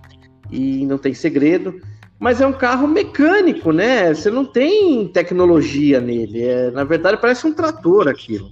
e 0.51 0.85
não 0.85 0.97
tem 0.97 1.13
segredo 1.13 1.79
mas 2.19 2.41
é 2.41 2.45
um 2.45 2.53
carro 2.53 2.87
mecânico, 2.87 3.71
né? 3.71 4.13
Você 4.13 4.29
não 4.29 4.43
tem 4.43 5.07
tecnologia 5.07 6.01
nele. 6.01 6.43
É, 6.43 6.69
na 6.69 6.83
verdade, 6.83 7.17
parece 7.17 7.47
um 7.47 7.53
trator 7.53 8.09
aquilo. 8.09 8.51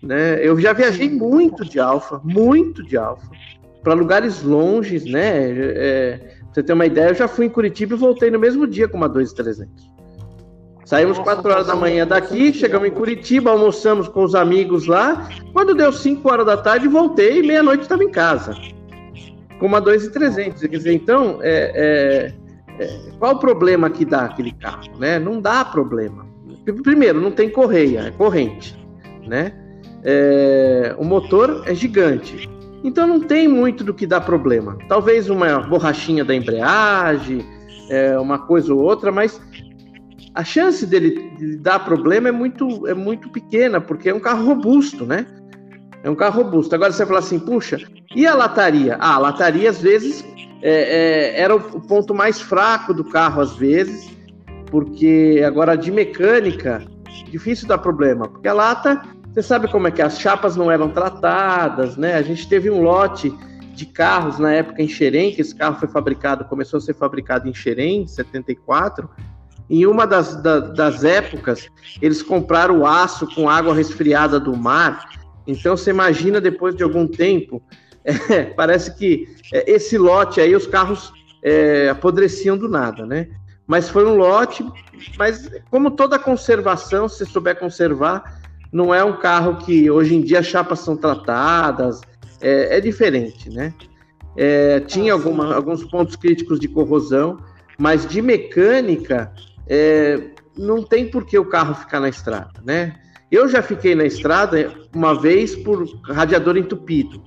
Né? 0.00 0.38
Eu 0.40 0.58
já 0.60 0.72
viajei 0.72 1.10
muito 1.10 1.64
de 1.64 1.80
Alfa, 1.80 2.20
muito 2.22 2.84
de 2.84 2.96
Alfa, 2.96 3.26
para 3.82 3.92
lugares 3.94 4.42
longes, 4.42 5.04
né? 5.04 5.50
É, 5.50 6.16
pra 6.16 6.54
você 6.54 6.62
ter 6.62 6.72
uma 6.72 6.86
ideia, 6.86 7.08
eu 7.08 7.14
já 7.14 7.26
fui 7.26 7.46
em 7.46 7.50
Curitiba 7.50 7.94
e 7.94 7.98
voltei 7.98 8.30
no 8.30 8.38
mesmo 8.38 8.66
dia 8.66 8.86
com 8.86 8.96
uma 8.96 9.08
2300. 9.08 9.96
Saímos 10.84 11.18
4 11.18 11.50
horas 11.50 11.66
da 11.66 11.74
manhã 11.74 12.06
daqui, 12.06 12.52
chegamos 12.52 12.86
em 12.86 12.92
Curitiba, 12.92 13.50
almoçamos 13.50 14.06
com 14.06 14.22
os 14.22 14.36
amigos 14.36 14.86
lá. 14.86 15.28
Quando 15.52 15.74
deu 15.74 15.92
5 15.92 16.30
horas 16.30 16.46
da 16.46 16.56
tarde, 16.56 16.86
voltei 16.86 17.40
e 17.40 17.42
meia-noite 17.42 17.82
estava 17.82 18.04
em 18.04 18.10
casa. 18.10 18.54
Com 19.58 19.66
uma 19.66 19.80
2300. 19.80 20.60
Quer 20.60 20.68
dizer, 20.68 20.92
então, 20.92 21.40
é 21.42 21.72
é, 21.74 22.45
qual 23.18 23.34
o 23.34 23.38
problema 23.38 23.90
que 23.90 24.04
dá 24.04 24.22
aquele 24.22 24.52
carro? 24.52 24.98
Né? 24.98 25.18
Não 25.18 25.40
dá 25.40 25.64
problema. 25.64 26.26
Primeiro, 26.82 27.20
não 27.20 27.30
tem 27.30 27.48
correia, 27.48 28.00
é 28.00 28.10
corrente. 28.10 28.76
Né? 29.26 29.52
É, 30.04 30.94
o 30.98 31.04
motor 31.04 31.62
é 31.66 31.74
gigante. 31.74 32.48
Então 32.84 33.06
não 33.06 33.20
tem 33.20 33.48
muito 33.48 33.82
do 33.82 33.94
que 33.94 34.06
dá 34.06 34.20
problema. 34.20 34.78
Talvez 34.88 35.28
uma 35.28 35.60
borrachinha 35.60 36.24
da 36.24 36.34
embreagem, 36.34 37.44
é, 37.90 38.18
uma 38.18 38.38
coisa 38.38 38.72
ou 38.72 38.80
outra, 38.80 39.10
mas 39.10 39.40
a 40.34 40.44
chance 40.44 40.86
dele 40.86 41.32
de 41.38 41.56
dar 41.56 41.80
problema 41.80 42.28
é 42.28 42.32
muito, 42.32 42.86
é 42.86 42.94
muito 42.94 43.28
pequena, 43.30 43.80
porque 43.80 44.10
é 44.10 44.14
um 44.14 44.20
carro 44.20 44.44
robusto, 44.44 45.06
né? 45.06 45.26
É 46.04 46.10
um 46.10 46.14
carro 46.14 46.42
robusto. 46.42 46.74
Agora 46.74 46.92
você 46.92 47.04
fala 47.06 47.18
assim, 47.18 47.38
puxa, 47.38 47.80
e 48.14 48.26
a 48.26 48.34
lataria? 48.34 48.96
Ah, 49.00 49.14
a 49.14 49.18
lataria 49.18 49.70
às 49.70 49.80
vezes 49.80 50.24
é, 50.68 51.36
é, 51.36 51.40
era 51.40 51.54
o 51.54 51.80
ponto 51.80 52.12
mais 52.12 52.40
fraco 52.40 52.92
do 52.92 53.04
carro 53.04 53.40
às 53.40 53.54
vezes, 53.54 54.10
porque 54.68 55.40
agora 55.46 55.76
de 55.76 55.92
mecânica, 55.92 56.84
difícil 57.30 57.68
dar 57.68 57.78
problema, 57.78 58.26
porque 58.26 58.48
a 58.48 58.52
lata, 58.52 59.00
você 59.32 59.44
sabe 59.44 59.68
como 59.68 59.86
é 59.86 59.92
que 59.92 60.02
é, 60.02 60.04
as 60.04 60.18
chapas 60.18 60.56
não 60.56 60.68
eram 60.68 60.88
tratadas, 60.88 61.96
né? 61.96 62.14
A 62.14 62.22
gente 62.22 62.48
teve 62.48 62.68
um 62.68 62.82
lote 62.82 63.32
de 63.74 63.86
carros 63.86 64.40
na 64.40 64.54
época 64.54 64.82
em 64.82 64.88
Xerém, 64.88 65.32
que 65.32 65.40
esse 65.40 65.54
carro 65.54 65.78
foi 65.78 65.86
fabricado, 65.86 66.44
começou 66.46 66.78
a 66.78 66.80
ser 66.80 66.94
fabricado 66.94 67.48
em 67.48 67.54
Xerém, 67.54 68.02
em 68.02 68.06
74. 68.08 69.08
Em 69.70 69.86
uma 69.86 70.04
das, 70.04 70.34
da, 70.42 70.58
das 70.58 71.04
épocas, 71.04 71.68
eles 72.02 72.24
compraram 72.24 72.80
o 72.80 72.86
aço 72.86 73.32
com 73.32 73.48
água 73.48 73.72
resfriada 73.72 74.40
do 74.40 74.56
mar. 74.56 75.10
Então, 75.46 75.76
você 75.76 75.90
imagina 75.90 76.40
depois 76.40 76.74
de 76.74 76.82
algum 76.82 77.06
tempo, 77.06 77.62
é, 78.06 78.44
parece 78.54 78.94
que 78.94 79.28
é, 79.52 79.70
esse 79.70 79.98
lote 79.98 80.40
aí 80.40 80.54
os 80.54 80.66
carros 80.66 81.12
é, 81.42 81.88
apodreciam 81.88 82.56
do 82.56 82.68
nada, 82.68 83.04
né? 83.04 83.28
Mas 83.66 83.88
foi 83.88 84.06
um 84.06 84.14
lote, 84.14 84.64
mas 85.18 85.50
como 85.70 85.90
toda 85.90 86.18
conservação, 86.18 87.08
se 87.08 87.26
souber 87.26 87.58
conservar, 87.58 88.40
não 88.72 88.94
é 88.94 89.02
um 89.02 89.16
carro 89.16 89.56
que 89.56 89.90
hoje 89.90 90.14
em 90.14 90.20
dia 90.20 90.38
as 90.38 90.46
chapas 90.46 90.80
são 90.80 90.96
tratadas, 90.96 92.00
é, 92.40 92.76
é 92.76 92.80
diferente, 92.80 93.50
né? 93.50 93.74
É, 94.36 94.80
tinha 94.80 95.12
ah, 95.12 95.16
alguma, 95.16 95.54
alguns 95.54 95.82
pontos 95.84 96.14
críticos 96.14 96.60
de 96.60 96.68
corrosão, 96.68 97.38
mas 97.78 98.06
de 98.06 98.22
mecânica 98.22 99.32
é, 99.66 100.20
não 100.56 100.82
tem 100.82 101.10
por 101.10 101.24
que 101.24 101.38
o 101.38 101.46
carro 101.46 101.74
ficar 101.74 101.98
na 101.98 102.08
estrada, 102.08 102.60
né? 102.64 102.94
Eu 103.32 103.48
já 103.48 103.62
fiquei 103.62 103.94
na 103.96 104.04
estrada 104.04 104.72
uma 104.94 105.18
vez 105.18 105.56
por 105.56 105.84
radiador 106.04 106.56
entupido 106.56 107.20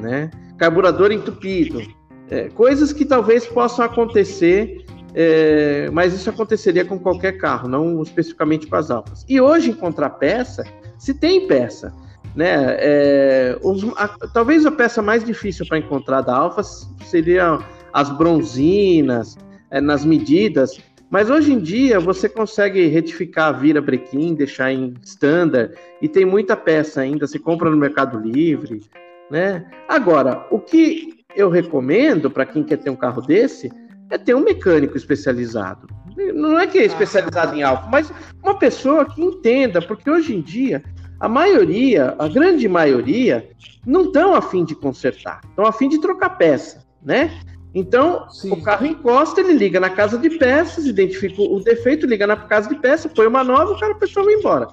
né? 0.00 0.30
Carburador 0.58 1.12
entupido, 1.12 1.82
é, 2.30 2.48
coisas 2.48 2.92
que 2.92 3.04
talvez 3.04 3.46
possam 3.46 3.84
acontecer, 3.84 4.84
é, 5.14 5.88
mas 5.92 6.12
isso 6.12 6.28
aconteceria 6.28 6.84
com 6.84 6.98
qualquer 6.98 7.32
carro, 7.38 7.68
não 7.68 8.02
especificamente 8.02 8.66
com 8.66 8.76
as 8.76 8.90
Alfas. 8.90 9.24
E 9.28 9.40
hoje 9.40 9.70
encontrar 9.70 10.10
peça, 10.10 10.64
se 10.98 11.14
tem 11.14 11.46
peça, 11.46 11.92
né? 12.34 12.76
É, 12.78 13.58
os, 13.62 13.84
a, 13.96 14.08
talvez 14.32 14.66
a 14.66 14.70
peça 14.70 15.00
mais 15.00 15.24
difícil 15.24 15.66
para 15.66 15.78
encontrar 15.78 16.20
da 16.20 16.36
Alfa 16.36 16.62
seria 17.04 17.58
as 17.92 18.10
bronzinas, 18.10 19.38
é, 19.70 19.80
nas 19.80 20.04
medidas, 20.04 20.78
mas 21.08 21.30
hoje 21.30 21.52
em 21.52 21.60
dia 21.60 22.00
você 22.00 22.28
consegue 22.28 22.86
retificar 22.88 23.58
vira 23.58 23.80
brequim, 23.80 24.34
deixar 24.34 24.72
em 24.72 24.94
standard 25.02 25.72
e 26.02 26.08
tem 26.08 26.24
muita 26.24 26.56
peça 26.56 27.00
ainda. 27.00 27.26
Você 27.26 27.38
compra 27.38 27.70
no 27.70 27.76
Mercado 27.76 28.18
Livre, 28.18 28.80
né? 29.30 29.64
Agora, 29.88 30.46
o 30.50 30.58
que 30.58 31.24
eu 31.34 31.50
recomendo 31.50 32.30
para 32.30 32.46
quem 32.46 32.62
quer 32.62 32.78
ter 32.78 32.90
um 32.90 32.96
carro 32.96 33.20
desse 33.22 33.70
é 34.10 34.16
ter 34.16 34.34
um 34.34 34.44
mecânico 34.44 34.96
especializado. 34.96 35.86
Não 36.34 36.58
é 36.58 36.66
que 36.66 36.78
é 36.78 36.84
especializado 36.84 37.54
em 37.54 37.62
algo, 37.62 37.88
mas 37.90 38.10
uma 38.42 38.58
pessoa 38.58 39.04
que 39.04 39.22
entenda, 39.22 39.82
porque 39.82 40.08
hoje 40.08 40.34
em 40.34 40.40
dia 40.40 40.82
a 41.18 41.28
maioria, 41.28 42.14
a 42.18 42.28
grande 42.28 42.68
maioria, 42.68 43.48
não 43.86 44.04
estão 44.04 44.34
afim 44.34 44.64
de 44.64 44.74
consertar, 44.74 45.40
estão 45.48 45.66
afim 45.66 45.88
de 45.88 46.00
trocar 46.00 46.30
peça, 46.30 46.86
né? 47.02 47.30
Então, 47.74 48.28
Sim. 48.30 48.52
o 48.52 48.62
carro 48.62 48.86
encosta, 48.86 49.40
ele 49.40 49.52
liga 49.52 49.78
na 49.78 49.90
casa 49.90 50.16
de 50.18 50.30
peças, 50.30 50.86
identifica 50.86 51.42
o 51.42 51.60
defeito, 51.60 52.06
liga 52.06 52.26
na 52.26 52.36
casa 52.36 52.68
de 52.68 52.76
peça, 52.76 53.08
põe 53.08 53.26
uma 53.26 53.44
nova, 53.44 53.72
o 53.72 53.78
cara 53.78 53.92
a 53.92 53.98
pessoa 53.98 54.24
vai 54.24 54.34
embora. 54.34 54.68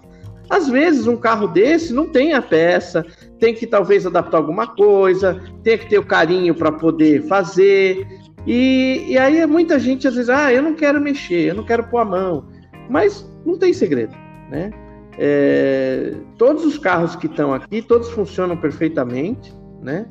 Às 0.49 0.69
vezes, 0.69 1.07
um 1.07 1.17
carro 1.17 1.47
desse 1.47 1.93
não 1.93 2.07
tem 2.07 2.33
a 2.33 2.41
peça, 2.41 3.05
tem 3.39 3.53
que 3.53 3.67
talvez 3.67 4.05
adaptar 4.05 4.37
alguma 4.37 4.67
coisa, 4.67 5.41
tem 5.63 5.77
que 5.77 5.89
ter 5.89 5.99
o 5.99 6.05
carinho 6.05 6.55
para 6.55 6.71
poder 6.71 7.23
fazer. 7.23 8.07
E, 8.45 9.05
e 9.07 9.17
aí 9.17 9.45
muita 9.45 9.79
gente 9.79 10.07
às 10.07 10.15
vezes, 10.15 10.29
ah, 10.29 10.53
eu 10.53 10.61
não 10.61 10.73
quero 10.73 10.99
mexer, 10.99 11.49
eu 11.49 11.55
não 11.55 11.63
quero 11.63 11.83
pôr 11.85 11.99
a 11.99 12.05
mão. 12.05 12.45
Mas 12.89 13.29
não 13.45 13.57
tem 13.57 13.73
segredo, 13.73 14.15
né? 14.49 14.71
É, 15.17 16.13
todos 16.37 16.65
os 16.65 16.77
carros 16.77 17.15
que 17.15 17.27
estão 17.27 17.53
aqui, 17.53 17.81
todos 17.81 18.09
funcionam 18.09 18.57
perfeitamente, 18.57 19.53
né? 19.81 20.07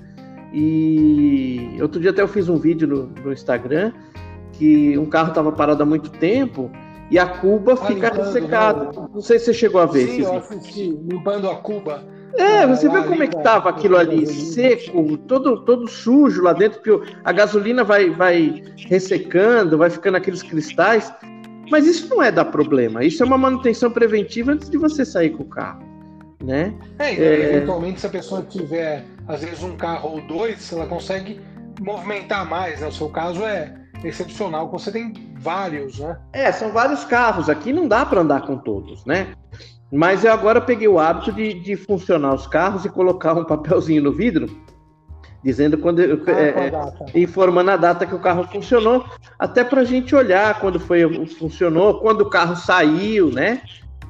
E 0.52 1.78
outro 1.80 2.00
dia 2.00 2.10
até 2.10 2.22
eu 2.22 2.28
fiz 2.28 2.48
um 2.48 2.56
vídeo 2.56 2.86
no, 2.86 3.06
no 3.24 3.32
Instagram 3.32 3.92
que 4.52 4.96
um 4.98 5.06
carro 5.06 5.30
estava 5.30 5.50
parado 5.50 5.82
há 5.82 5.86
muito 5.86 6.10
tempo 6.10 6.70
e 7.10 7.18
a 7.18 7.26
cuba 7.26 7.72
ah, 7.72 7.76
fica 7.76 8.10
ressecada. 8.10 8.84
Né? 8.84 9.08
Não 9.12 9.20
sei 9.20 9.38
se 9.38 9.46
você 9.46 9.54
chegou 9.54 9.80
a 9.80 9.86
ver. 9.86 10.06
Sim, 10.06 10.22
eu 10.22 10.36
assisti, 10.36 10.90
limpando 11.08 11.50
a 11.50 11.56
cuba. 11.56 12.04
É, 12.36 12.66
você 12.66 12.88
viu 12.88 13.04
como 13.04 13.22
é 13.22 13.26
que 13.26 13.42
tava 13.42 13.68
aquilo 13.68 13.96
ali, 13.96 14.26
seco, 14.26 15.16
todo, 15.18 15.64
todo 15.64 15.88
sujo 15.88 16.42
lá 16.42 16.52
dentro, 16.52 16.80
porque 16.80 17.12
a 17.24 17.32
gasolina 17.32 17.84
vai, 17.84 18.10
vai 18.10 18.62
ressecando, 18.88 19.78
vai 19.78 19.90
ficando 19.90 20.16
aqueles 20.16 20.42
cristais. 20.42 21.12
Mas 21.70 21.86
isso 21.86 22.08
não 22.08 22.22
é 22.22 22.30
dar 22.30 22.46
problema, 22.46 23.04
isso 23.04 23.22
é 23.22 23.26
uma 23.26 23.38
manutenção 23.38 23.90
preventiva 23.90 24.52
antes 24.52 24.68
de 24.68 24.76
você 24.76 25.04
sair 25.04 25.30
com 25.30 25.42
o 25.42 25.48
carro. 25.48 25.82
Né? 26.42 26.74
É, 26.98 27.14
é... 27.14 27.56
eventualmente, 27.56 28.00
se 28.00 28.06
a 28.06 28.10
pessoa 28.10 28.42
tiver, 28.42 29.04
às 29.28 29.42
vezes, 29.42 29.62
um 29.62 29.76
carro 29.76 30.10
ou 30.10 30.20
dois, 30.22 30.72
ela 30.72 30.86
consegue 30.86 31.40
movimentar 31.80 32.48
mais, 32.48 32.80
né? 32.80 32.88
O 32.88 32.92
seu 32.92 33.08
caso 33.08 33.44
é, 33.44 33.74
excepcional. 34.04 34.70
Você 34.70 34.90
tem 34.90 35.12
vários, 35.38 35.98
né? 35.98 36.18
É, 36.32 36.50
são 36.52 36.72
vários 36.72 37.04
carros. 37.04 37.48
Aqui 37.48 37.72
não 37.72 37.86
dá 37.88 38.04
para 38.04 38.20
andar 38.20 38.42
com 38.42 38.56
todos, 38.56 39.04
né? 39.06 39.34
Mas 39.92 40.24
eu 40.24 40.32
agora 40.32 40.60
peguei 40.60 40.88
o 40.88 40.98
hábito 40.98 41.30
de, 41.30 41.52
de 41.52 41.76
funcionar 41.76 42.34
os 42.34 42.46
carros 42.46 42.84
e 42.84 42.88
colocar 42.88 43.34
um 43.34 43.44
papelzinho 43.44 44.02
no 44.02 44.12
vidro 44.12 44.48
dizendo 45.42 45.76
quando 45.76 46.00
ah, 46.00 46.30
é, 46.30 46.72
é 47.14 47.20
informando 47.20 47.70
a 47.72 47.76
data 47.76 48.06
que 48.06 48.14
o 48.14 48.20
carro 48.20 48.44
funcionou, 48.44 49.04
até 49.38 49.64
para 49.64 49.80
a 49.80 49.84
gente 49.84 50.14
olhar 50.14 50.60
quando 50.60 50.78
foi 50.78 51.26
funcionou, 51.26 52.00
quando 52.00 52.20
o 52.22 52.30
carro 52.30 52.54
saiu, 52.54 53.30
né? 53.30 53.62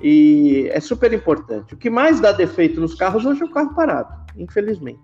E 0.02 0.68
é 0.70 0.80
super 0.80 1.12
importante. 1.12 1.74
O 1.74 1.76
que 1.76 1.88
mais 1.88 2.20
dá 2.20 2.32
defeito 2.32 2.80
nos 2.80 2.94
carros 2.94 3.24
hoje 3.24 3.42
é 3.42 3.44
o 3.44 3.50
carro 3.50 3.74
parado, 3.74 4.12
infelizmente. 4.36 5.00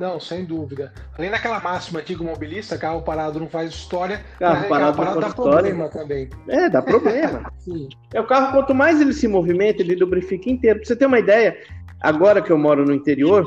Não, 0.00 0.18
sem 0.18 0.46
dúvida. 0.46 0.94
Além 1.18 1.30
daquela 1.30 1.60
máxima 1.60 2.00
antigo 2.00 2.24
mobilista, 2.24 2.78
carro 2.78 3.02
parado 3.02 3.38
não 3.38 3.46
faz 3.46 3.70
história, 3.70 4.24
carro 4.38 4.66
parado, 4.66 4.96
carro 4.96 4.96
parado 4.96 5.20
dá 5.20 5.28
história. 5.28 5.52
problema 5.52 5.88
também. 5.90 6.30
É, 6.48 6.70
dá 6.70 6.80
problema. 6.80 7.52
é 8.14 8.18
o 8.18 8.26
carro, 8.26 8.52
quanto 8.52 8.74
mais 8.74 8.98
ele 8.98 9.12
se 9.12 9.28
movimenta, 9.28 9.82
ele 9.82 9.94
lubrifica 9.96 10.48
inteiro. 10.48 10.78
Pra 10.78 10.88
você 10.88 10.96
ter 10.96 11.04
uma 11.04 11.18
ideia, 11.18 11.54
agora 12.00 12.40
que 12.40 12.50
eu 12.50 12.56
moro 12.56 12.86
no 12.86 12.94
interior, 12.94 13.46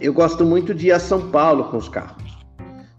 eu 0.00 0.14
gosto 0.14 0.44
muito 0.44 0.72
de 0.72 0.86
ir 0.86 0.92
a 0.92 1.00
São 1.00 1.28
Paulo 1.32 1.64
com 1.64 1.78
os 1.78 1.88
carros. 1.88 2.38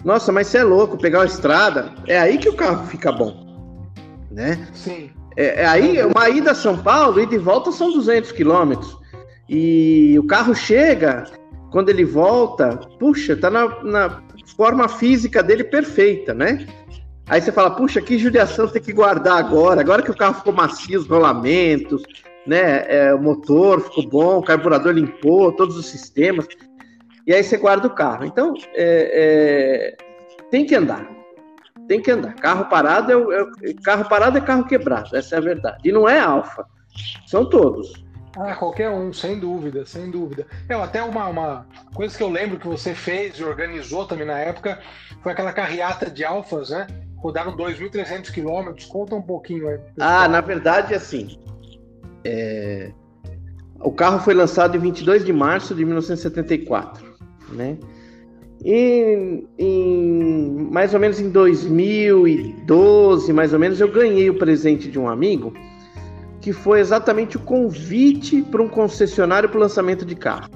Nossa, 0.03 0.29
mas 0.33 0.47
você 0.47 0.57
é 0.57 0.63
louco, 0.63 0.97
pegar 0.97 1.19
uma 1.19 1.25
estrada, 1.25 1.93
é 2.05 2.19
aí 2.19 2.37
que 2.37 2.49
o 2.49 2.53
carro 2.53 2.85
fica 2.87 3.13
bom, 3.13 3.87
né? 4.29 4.67
Sim. 4.73 5.09
É, 5.37 5.61
é 5.61 5.65
aí, 5.65 6.03
uma 6.03 6.29
ida 6.29 6.51
a 6.51 6.55
São 6.55 6.77
Paulo 6.77 7.17
e 7.21 7.25
de 7.25 7.37
volta 7.37 7.71
são 7.71 7.93
200 7.93 8.33
quilômetros. 8.33 8.97
E 9.47 10.17
o 10.19 10.27
carro 10.27 10.53
chega, 10.53 11.23
quando 11.75 11.89
ele 11.89 12.05
volta, 12.05 12.77
puxa, 12.97 13.35
tá 13.35 13.49
na, 13.49 13.83
na, 13.83 14.23
forma 14.55 14.87
física 14.87 15.43
dele 15.43 15.65
perfeita, 15.65 16.33
né? 16.33 16.65
Aí 17.27 17.41
você 17.41 17.51
fala, 17.51 17.71
puxa, 17.71 17.99
que 17.99 18.17
judiação 18.17 18.65
tem 18.65 18.81
que 18.81 18.93
guardar 18.93 19.37
agora, 19.37 19.81
agora 19.81 20.01
que 20.01 20.09
o 20.09 20.15
carro 20.15 20.35
ficou 20.35 20.53
macio, 20.53 20.97
os 20.97 21.05
rolamentos, 21.05 22.01
né? 22.47 22.85
É, 22.87 23.13
o 23.13 23.21
motor 23.21 23.81
ficou 23.81 24.07
bom, 24.07 24.37
o 24.37 24.41
carburador 24.41 24.93
limpou, 24.93 25.51
todos 25.51 25.75
os 25.75 25.87
sistemas. 25.87 26.47
E 27.27 27.33
aí 27.33 27.43
você 27.43 27.57
guarda 27.57 27.87
o 27.87 27.93
carro. 27.93 28.23
Então, 28.23 28.53
é, 28.73 29.97
é, 29.97 29.97
tem 30.49 30.65
que 30.65 30.75
andar 30.75 31.13
tem 31.89 32.01
que 32.01 32.09
andar. 32.09 32.33
Carro 32.35 32.65
parado 32.69 33.11
é, 33.11 33.41
é, 33.41 33.73
carro 33.83 34.07
parado 34.07 34.37
é 34.37 34.41
carro 34.41 34.63
quebrado, 34.63 35.13
essa 35.13 35.35
é 35.35 35.37
a 35.39 35.41
verdade. 35.41 35.79
E 35.83 35.91
não 35.91 36.07
é 36.07 36.19
alfa, 36.21 36.65
são 37.27 37.43
todos. 37.43 38.04
Ah, 38.37 38.55
qualquer 38.55 38.89
um, 38.89 39.13
sem 39.13 39.39
dúvida, 39.39 39.85
sem 39.85 40.11
dúvida. 40.11 40.45
Eu, 40.67 40.83
até 40.83 41.01
uma, 41.01 41.27
uma 41.27 41.67
coisa 41.93 42.17
que 42.17 42.23
eu 42.23 42.29
lembro 42.29 42.59
que 42.59 42.67
você 42.67 42.93
fez 42.93 43.35
e 43.35 43.43
organizou 43.43 44.05
também 44.05 44.27
na 44.27 44.39
época 44.39 44.79
foi 45.21 45.31
aquela 45.31 45.53
carreata 45.53 46.09
de 46.09 46.25
alfas, 46.25 46.69
né? 46.69 46.87
Rodaram 47.17 47.55
2.300 47.55 48.31
quilômetros. 48.31 48.85
Conta 48.85 49.15
um 49.15 49.21
pouquinho 49.21 49.69
aí. 49.69 49.79
Ah, 49.99 50.27
na 50.27 50.41
verdade, 50.41 50.93
assim. 50.93 51.39
É... 52.23 52.91
O 53.79 53.91
carro 53.91 54.19
foi 54.19 54.33
lançado 54.33 54.75
em 54.75 54.79
22 54.79 55.25
de 55.25 55.31
março 55.31 55.73
de 55.73 55.85
1974, 55.85 57.05
né? 57.49 57.77
E 58.63 59.45
em, 59.59 60.69
mais 60.71 60.93
ou 60.93 60.99
menos 60.99 61.19
em 61.19 61.29
2012, 61.29 63.31
mais 63.31 63.53
ou 63.53 63.59
menos, 63.59 63.79
eu 63.79 63.91
ganhei 63.91 64.29
o 64.29 64.39
presente 64.39 64.89
de 64.89 64.97
um 64.97 65.07
amigo, 65.07 65.53
que 66.45 66.53
foi 66.53 66.79
exatamente 66.79 67.37
o 67.37 67.39
convite 67.39 68.43
para 68.43 68.61
um 68.61 68.67
concessionário 68.69 69.49
para 69.49 69.57
o 69.57 69.61
lançamento 69.61 70.05
de 70.05 70.13
carro, 70.13 70.47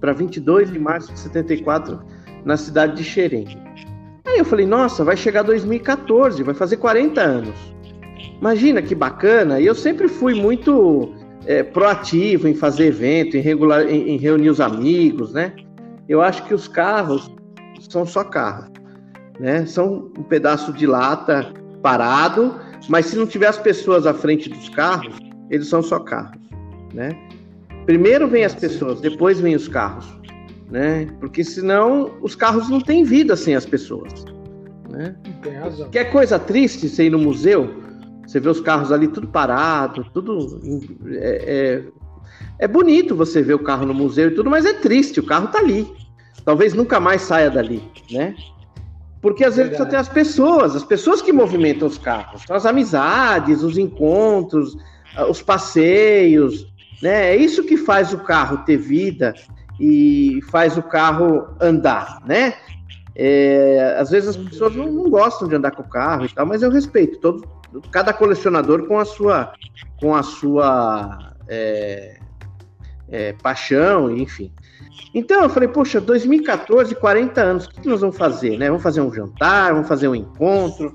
para 0.00 0.12
22 0.12 0.72
de 0.72 0.80
março 0.80 1.12
de 1.12 1.20
74, 1.20 2.00
na 2.44 2.56
cidade 2.56 2.96
de 2.96 3.04
Xerém. 3.04 3.46
Aí 4.26 4.38
eu 4.38 4.44
falei, 4.44 4.66
nossa, 4.66 5.04
vai 5.04 5.16
chegar 5.16 5.44
2014, 5.44 6.42
vai 6.42 6.54
fazer 6.56 6.76
40 6.78 7.20
anos. 7.20 7.54
Imagina 8.40 8.82
que 8.82 8.96
bacana! 8.96 9.60
E 9.60 9.66
eu 9.66 9.76
sempre 9.76 10.08
fui 10.08 10.34
muito 10.34 11.14
é, 11.46 11.62
proativo 11.62 12.48
em 12.48 12.54
fazer 12.56 12.86
evento, 12.86 13.36
em, 13.36 13.40
regular, 13.40 13.88
em, 13.88 14.14
em 14.14 14.16
reunir 14.16 14.50
os 14.50 14.60
amigos, 14.60 15.32
né? 15.32 15.54
Eu 16.08 16.20
acho 16.20 16.44
que 16.46 16.52
os 16.52 16.66
carros 16.66 17.32
são 17.88 18.04
só 18.04 18.24
carros, 18.24 18.72
né? 19.38 19.66
São 19.66 20.10
um 20.18 20.24
pedaço 20.24 20.72
de 20.72 20.84
lata 20.84 21.52
parado, 21.80 22.56
mas 22.88 23.06
se 23.06 23.16
não 23.16 23.26
tiver 23.26 23.46
as 23.46 23.58
pessoas 23.58 24.06
à 24.06 24.14
frente 24.14 24.48
dos 24.48 24.68
carros, 24.70 25.14
eles 25.50 25.68
são 25.68 25.82
só 25.82 25.98
carros, 25.98 26.40
né? 26.92 27.10
Primeiro 27.86 28.28
vem 28.28 28.44
as 28.44 28.54
pessoas, 28.54 29.00
depois 29.00 29.40
vem 29.40 29.54
os 29.54 29.68
carros, 29.68 30.06
né? 30.70 31.06
Porque 31.20 31.44
senão 31.44 32.12
os 32.22 32.34
carros 32.34 32.68
não 32.68 32.80
têm 32.80 33.04
vida 33.04 33.36
sem 33.36 33.54
as 33.54 33.66
pessoas, 33.66 34.24
né? 34.90 35.16
Que 35.90 35.98
é 35.98 36.04
coisa 36.04 36.38
triste 36.38 36.88
você 36.88 37.06
ir 37.06 37.10
no 37.10 37.18
museu, 37.18 37.82
você 38.26 38.40
vê 38.40 38.48
os 38.48 38.60
carros 38.60 38.92
ali 38.92 39.08
tudo 39.08 39.28
parado, 39.28 40.06
tudo 40.14 40.60
é, 41.08 41.82
é, 42.58 42.64
é 42.64 42.68
bonito 42.68 43.14
você 43.14 43.42
ver 43.42 43.54
o 43.54 43.58
carro 43.58 43.84
no 43.84 43.94
museu 43.94 44.28
e 44.28 44.34
tudo, 44.34 44.48
mas 44.48 44.64
é 44.64 44.72
triste, 44.72 45.20
o 45.20 45.26
carro 45.26 45.48
tá 45.48 45.58
ali, 45.58 45.86
talvez 46.44 46.72
nunca 46.72 46.98
mais 47.00 47.22
saia 47.22 47.50
dali, 47.50 47.82
né? 48.10 48.34
Porque 49.22 49.44
às 49.44 49.54
vezes 49.54 49.76
só 49.76 49.86
tem 49.86 49.98
as 49.98 50.08
pessoas, 50.08 50.74
as 50.74 50.82
pessoas 50.82 51.22
que 51.22 51.32
movimentam 51.32 51.86
os 51.86 51.96
carros, 51.96 52.42
as 52.50 52.66
amizades, 52.66 53.62
os 53.62 53.78
encontros, 53.78 54.76
ah, 55.16 55.26
os 55.26 55.40
passeios, 55.40 56.66
né? 57.00 57.30
É 57.30 57.36
isso 57.36 57.62
que 57.62 57.76
faz 57.76 58.12
o 58.12 58.18
carro 58.18 58.64
ter 58.64 58.76
vida 58.76 59.32
e 59.78 60.40
faz 60.50 60.76
o 60.76 60.82
carro 60.82 61.46
andar, 61.60 62.18
né? 62.26 62.54
É, 63.14 63.96
às 63.98 64.10
vezes 64.10 64.30
as 64.30 64.36
pessoas 64.36 64.74
não, 64.74 64.90
não, 64.90 65.08
gostam 65.08 65.46
de 65.46 65.54
andar 65.54 65.70
com 65.70 65.82
o 65.82 65.88
carro 65.88 66.24
e 66.24 66.28
tal, 66.28 66.46
mas 66.46 66.62
eu 66.62 66.70
respeito 66.70 67.18
todo, 67.18 67.46
cada 67.90 68.12
colecionador 68.12 68.86
com 68.88 68.98
a 68.98 69.04
sua, 69.04 69.52
com 70.00 70.14
a 70.14 70.22
sua 70.22 71.34
é, 71.46 72.18
é, 73.08 73.32
paixão, 73.34 74.10
enfim. 74.10 74.50
Então 75.14 75.42
eu 75.42 75.50
falei, 75.50 75.68
poxa, 75.68 76.00
2014, 76.00 76.94
40 76.94 77.40
anos, 77.40 77.66
o 77.66 77.70
que 77.70 77.88
nós 77.88 78.00
vamos 78.00 78.16
fazer, 78.16 78.58
né? 78.58 78.68
Vamos 78.68 78.82
fazer 78.82 79.00
um 79.00 79.12
jantar, 79.12 79.72
vamos 79.72 79.88
fazer 79.88 80.08
um 80.08 80.14
encontro. 80.14 80.92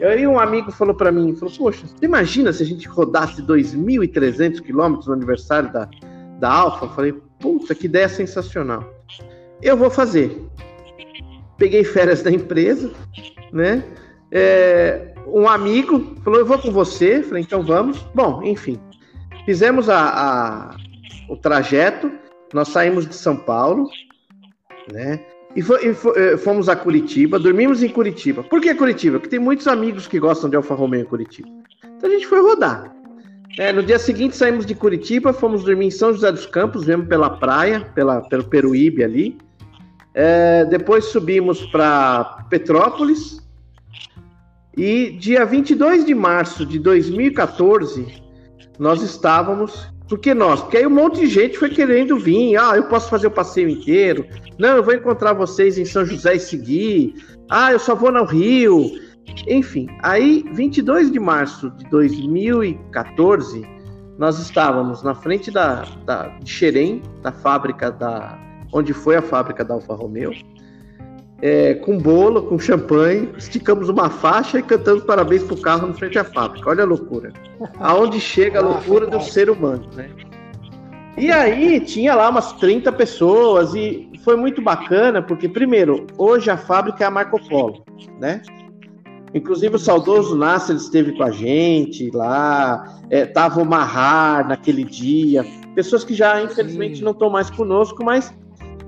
Aí 0.00 0.26
um 0.26 0.38
amigo 0.38 0.72
falou 0.72 0.94
para 0.94 1.12
mim, 1.12 1.34
falou, 1.36 1.54
poxa, 1.56 1.86
você 1.86 2.04
imagina 2.04 2.52
se 2.52 2.62
a 2.62 2.66
gente 2.66 2.88
rodasse 2.88 3.42
2.300 3.42 4.60
quilômetros 4.60 5.06
no 5.06 5.12
aniversário 5.12 5.72
da, 5.72 5.88
da 6.38 6.50
Alfa? 6.50 6.86
Eu 6.86 6.90
falei, 6.90 7.12
puta, 7.38 7.74
que 7.74 7.86
ideia 7.86 8.08
sensacional. 8.08 8.84
Eu 9.62 9.76
vou 9.76 9.90
fazer. 9.90 10.42
Peguei 11.56 11.84
férias 11.84 12.22
da 12.22 12.30
empresa, 12.30 12.90
né? 13.52 13.84
É, 14.32 15.14
um 15.26 15.48
amigo 15.48 16.16
falou, 16.24 16.40
eu 16.40 16.46
vou 16.46 16.58
com 16.58 16.72
você. 16.72 17.22
Falei, 17.22 17.42
então 17.42 17.62
vamos. 17.62 17.98
Bom, 18.14 18.42
enfim, 18.42 18.80
fizemos 19.44 19.88
a, 19.88 20.72
a 20.72 20.76
o 21.28 21.36
trajeto 21.36 22.10
nós 22.54 22.68
saímos 22.68 23.06
de 23.06 23.14
São 23.14 23.36
Paulo, 23.36 23.90
né? 24.92 25.20
E, 25.56 25.60
eh, 25.60 26.36
fomos 26.36 26.68
a 26.68 26.76
Curitiba, 26.76 27.38
dormimos 27.38 27.82
em 27.82 27.88
Curitiba. 27.88 28.42
Por 28.44 28.60
que 28.60 28.74
Curitiba? 28.74 29.18
Porque 29.18 29.30
tem 29.30 29.38
muitos 29.38 29.66
amigos 29.66 30.06
que 30.06 30.18
gostam 30.18 30.48
de 30.48 30.56
Alfa 30.56 30.74
Romeo 30.74 31.02
em 31.02 31.04
Curitiba. 31.04 31.48
Então 31.96 32.08
a 32.08 32.12
gente 32.12 32.26
foi 32.26 32.40
rodar. 32.40 32.94
É, 33.56 33.72
no 33.72 33.82
dia 33.82 33.98
seguinte 33.98 34.36
saímos 34.36 34.66
de 34.66 34.74
Curitiba, 34.74 35.32
fomos 35.32 35.64
dormir 35.64 35.86
em 35.86 35.90
São 35.90 36.12
José 36.12 36.30
dos 36.32 36.46
Campos, 36.46 36.84
viemos 36.84 37.06
pela 37.06 37.30
praia, 37.30 37.80
pela, 37.94 38.20
pelo 38.22 38.44
Peruíbe 38.44 39.04
ali. 39.04 39.38
É, 40.12 40.64
depois 40.64 41.06
subimos 41.06 41.64
para 41.66 42.46
Petrópolis. 42.50 43.40
E 44.76 45.10
dia 45.12 45.44
22 45.44 46.04
de 46.04 46.14
março 46.14 46.66
de 46.66 46.80
2014, 46.80 48.22
nós 48.76 49.02
estávamos 49.02 49.93
por 50.08 50.18
que 50.18 50.34
nós? 50.34 50.60
Porque 50.60 50.76
aí 50.76 50.86
um 50.86 50.90
monte 50.90 51.20
de 51.20 51.26
gente 51.26 51.58
foi 51.58 51.70
querendo 51.70 52.18
vir. 52.18 52.56
Ah, 52.56 52.76
eu 52.76 52.84
posso 52.84 53.08
fazer 53.08 53.26
o 53.26 53.30
passeio 53.30 53.68
inteiro. 53.68 54.26
Não, 54.58 54.76
eu 54.76 54.82
vou 54.82 54.94
encontrar 54.94 55.32
vocês 55.32 55.78
em 55.78 55.84
São 55.84 56.04
José 56.04 56.34
e 56.34 56.40
seguir. 56.40 57.14
Ah, 57.50 57.72
eu 57.72 57.78
só 57.78 57.94
vou 57.94 58.12
no 58.12 58.24
Rio. 58.24 58.90
Enfim, 59.48 59.88
aí 60.02 60.44
22 60.52 61.10
de 61.10 61.18
março 61.18 61.70
de 61.70 61.88
2014, 61.88 63.66
nós 64.18 64.38
estávamos 64.38 65.02
na 65.02 65.14
frente 65.14 65.50
da, 65.50 65.84
da 66.04 66.28
de 66.38 66.50
Xerém, 66.50 67.02
da 67.22 67.32
fábrica 67.32 67.90
da 67.90 68.38
onde 68.72 68.92
foi 68.92 69.16
a 69.16 69.22
fábrica 69.22 69.64
da 69.64 69.74
Alfa 69.74 69.94
Romeo 69.94 70.32
é, 71.44 71.74
com 71.74 71.98
bolo, 71.98 72.44
com 72.44 72.58
champanhe, 72.58 73.28
esticamos 73.36 73.90
uma 73.90 74.08
faixa 74.08 74.58
e 74.58 74.62
cantamos 74.62 75.04
parabéns 75.04 75.42
pro 75.42 75.58
carro 75.58 75.86
no 75.86 75.92
frente 75.92 76.18
à 76.18 76.24
fábrica. 76.24 76.70
Olha 76.70 76.84
a 76.84 76.86
loucura. 76.86 77.34
Aonde 77.78 78.18
chega 78.18 78.60
a 78.60 78.62
ah, 78.62 78.68
loucura 78.68 79.06
do 79.06 79.20
ser 79.20 79.50
humano, 79.50 79.86
né? 79.94 80.08
E 81.18 81.30
aí 81.30 81.80
tinha 81.80 82.14
lá 82.14 82.30
umas 82.30 82.54
30 82.54 82.90
pessoas 82.92 83.74
e 83.74 84.10
foi 84.24 84.36
muito 84.36 84.62
bacana, 84.62 85.20
porque 85.20 85.46
primeiro, 85.46 86.06
hoje 86.16 86.48
a 86.48 86.56
fábrica 86.56 87.04
é 87.04 87.06
a 87.06 87.10
Marco 87.10 87.38
Polo, 87.46 87.84
né? 88.18 88.40
Inclusive 89.34 89.76
o 89.76 89.78
saudoso 89.78 90.34
Nasser 90.34 90.76
esteve 90.76 91.12
com 91.12 91.24
a 91.24 91.30
gente 91.30 92.10
lá, 92.10 93.00
é, 93.10 93.26
tava 93.26 93.60
o 93.60 93.66
Mahar 93.66 94.48
naquele 94.48 94.82
dia, 94.82 95.44
pessoas 95.74 96.04
que 96.04 96.14
já 96.14 96.42
infelizmente 96.42 97.04
não 97.04 97.12
estão 97.12 97.28
mais 97.28 97.50
conosco, 97.50 98.02
mas 98.02 98.32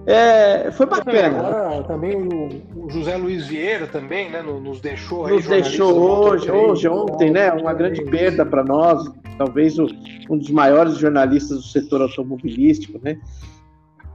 É, 0.07 0.71
foi 0.71 0.87
bacana. 0.87 1.39
Agora 1.41 1.83
também 1.83 2.15
o, 2.17 2.89
José 2.89 3.17
Luiz 3.17 3.49
Vieira 3.49 3.89
também, 3.89 4.31
né, 4.31 4.41
nos 4.41 4.81
deixou. 4.81 5.29
Nos 5.29 5.47
deixou 5.47 5.99
hoje, 5.99 6.49
hoje, 6.49 6.89
ontem, 6.89 7.31
né? 7.31 7.53
Uma 7.53 7.75
grande 7.75 8.05
perda 8.05 8.47
para 8.47 8.63
nós, 8.63 9.05
talvez 9.37 9.79
o, 9.81 9.89
um 10.31 10.39
dos 10.39 10.51
maiores 10.51 10.97
jornalistas 10.97 11.59
do 11.59 11.65
setor 11.65 12.03
automobilístico, 12.03 13.01
né? 13.03 13.19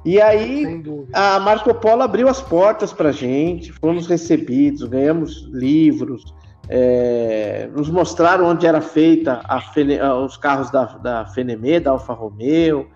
E 0.06 0.20
aí 0.20 0.82
a 1.14 1.40
Marco 1.42 1.74
Polo 1.76 2.02
abriu 2.02 2.28
as 2.30 2.42
portas 2.42 2.94
para 2.94 3.10
a 3.10 3.12
gente, 3.12 3.72
fomos 3.74 4.08
recebidos, 4.08 4.84
ganhamos 4.84 5.48
livros, 5.52 6.34
é, 6.70 7.70
nos 7.76 7.90
mostraram 7.90 8.46
onde 8.46 8.66
era 8.66 8.82
feita 8.82 9.42
a, 9.44 10.16
os 10.16 10.38
carros 10.38 10.72
da, 10.72 10.86
da 10.86 11.26
Fenemê, 11.28 11.82
da 11.82 11.92
Alfa 11.92 12.14
Romeo, 12.14 12.88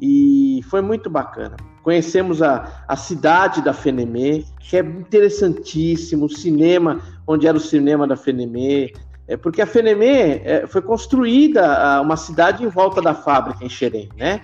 e 0.00 0.60
foi 0.68 0.80
muito 0.80 1.08
bacana. 1.08 1.56
Conhecemos 1.82 2.40
a, 2.40 2.84
a 2.86 2.96
cidade 2.96 3.60
da 3.62 3.72
Fenemê, 3.72 4.44
que 4.60 4.76
é 4.76 4.80
interessantíssimo, 4.80 6.26
o 6.26 6.30
cinema, 6.30 7.00
onde 7.26 7.46
era 7.46 7.56
o 7.56 7.60
cinema 7.60 8.06
da 8.06 8.16
Fenemê, 8.16 8.92
é, 9.26 9.36
porque 9.36 9.62
a 9.62 9.66
Fenemê 9.66 10.42
é, 10.44 10.66
foi 10.66 10.82
construída 10.82 12.00
uma 12.00 12.16
cidade 12.16 12.64
em 12.64 12.68
volta 12.68 13.00
da 13.00 13.14
fábrica 13.14 13.64
em 13.64 13.68
Xerém, 13.68 14.08
né? 14.16 14.42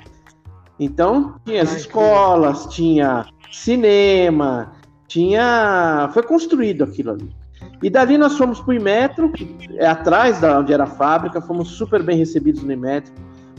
Então, 0.79 1.35
tinha 1.45 1.63
as 1.63 1.75
escolas, 1.75 2.67
tinha 2.67 3.27
cinema, 3.51 4.73
tinha. 5.09 6.09
Foi 6.13 6.23
construído 6.23 6.85
aquilo 6.85 7.11
ali. 7.11 7.37
E 7.83 7.91
dali 7.91 8.17
nós 8.17 8.37
fomos 8.37 8.61
para 8.61 8.71
o 8.71 8.75
Imetro, 8.75 9.33
é 9.75 9.87
atrás 9.87 10.41
da 10.41 10.59
onde 10.59 10.73
era 10.73 10.85
a 10.85 10.87
fábrica, 10.87 11.41
fomos 11.41 11.69
super 11.69 12.03
bem 12.03 12.17
recebidos 12.17 12.63
no 12.63 12.73
Imetro. 12.73 13.13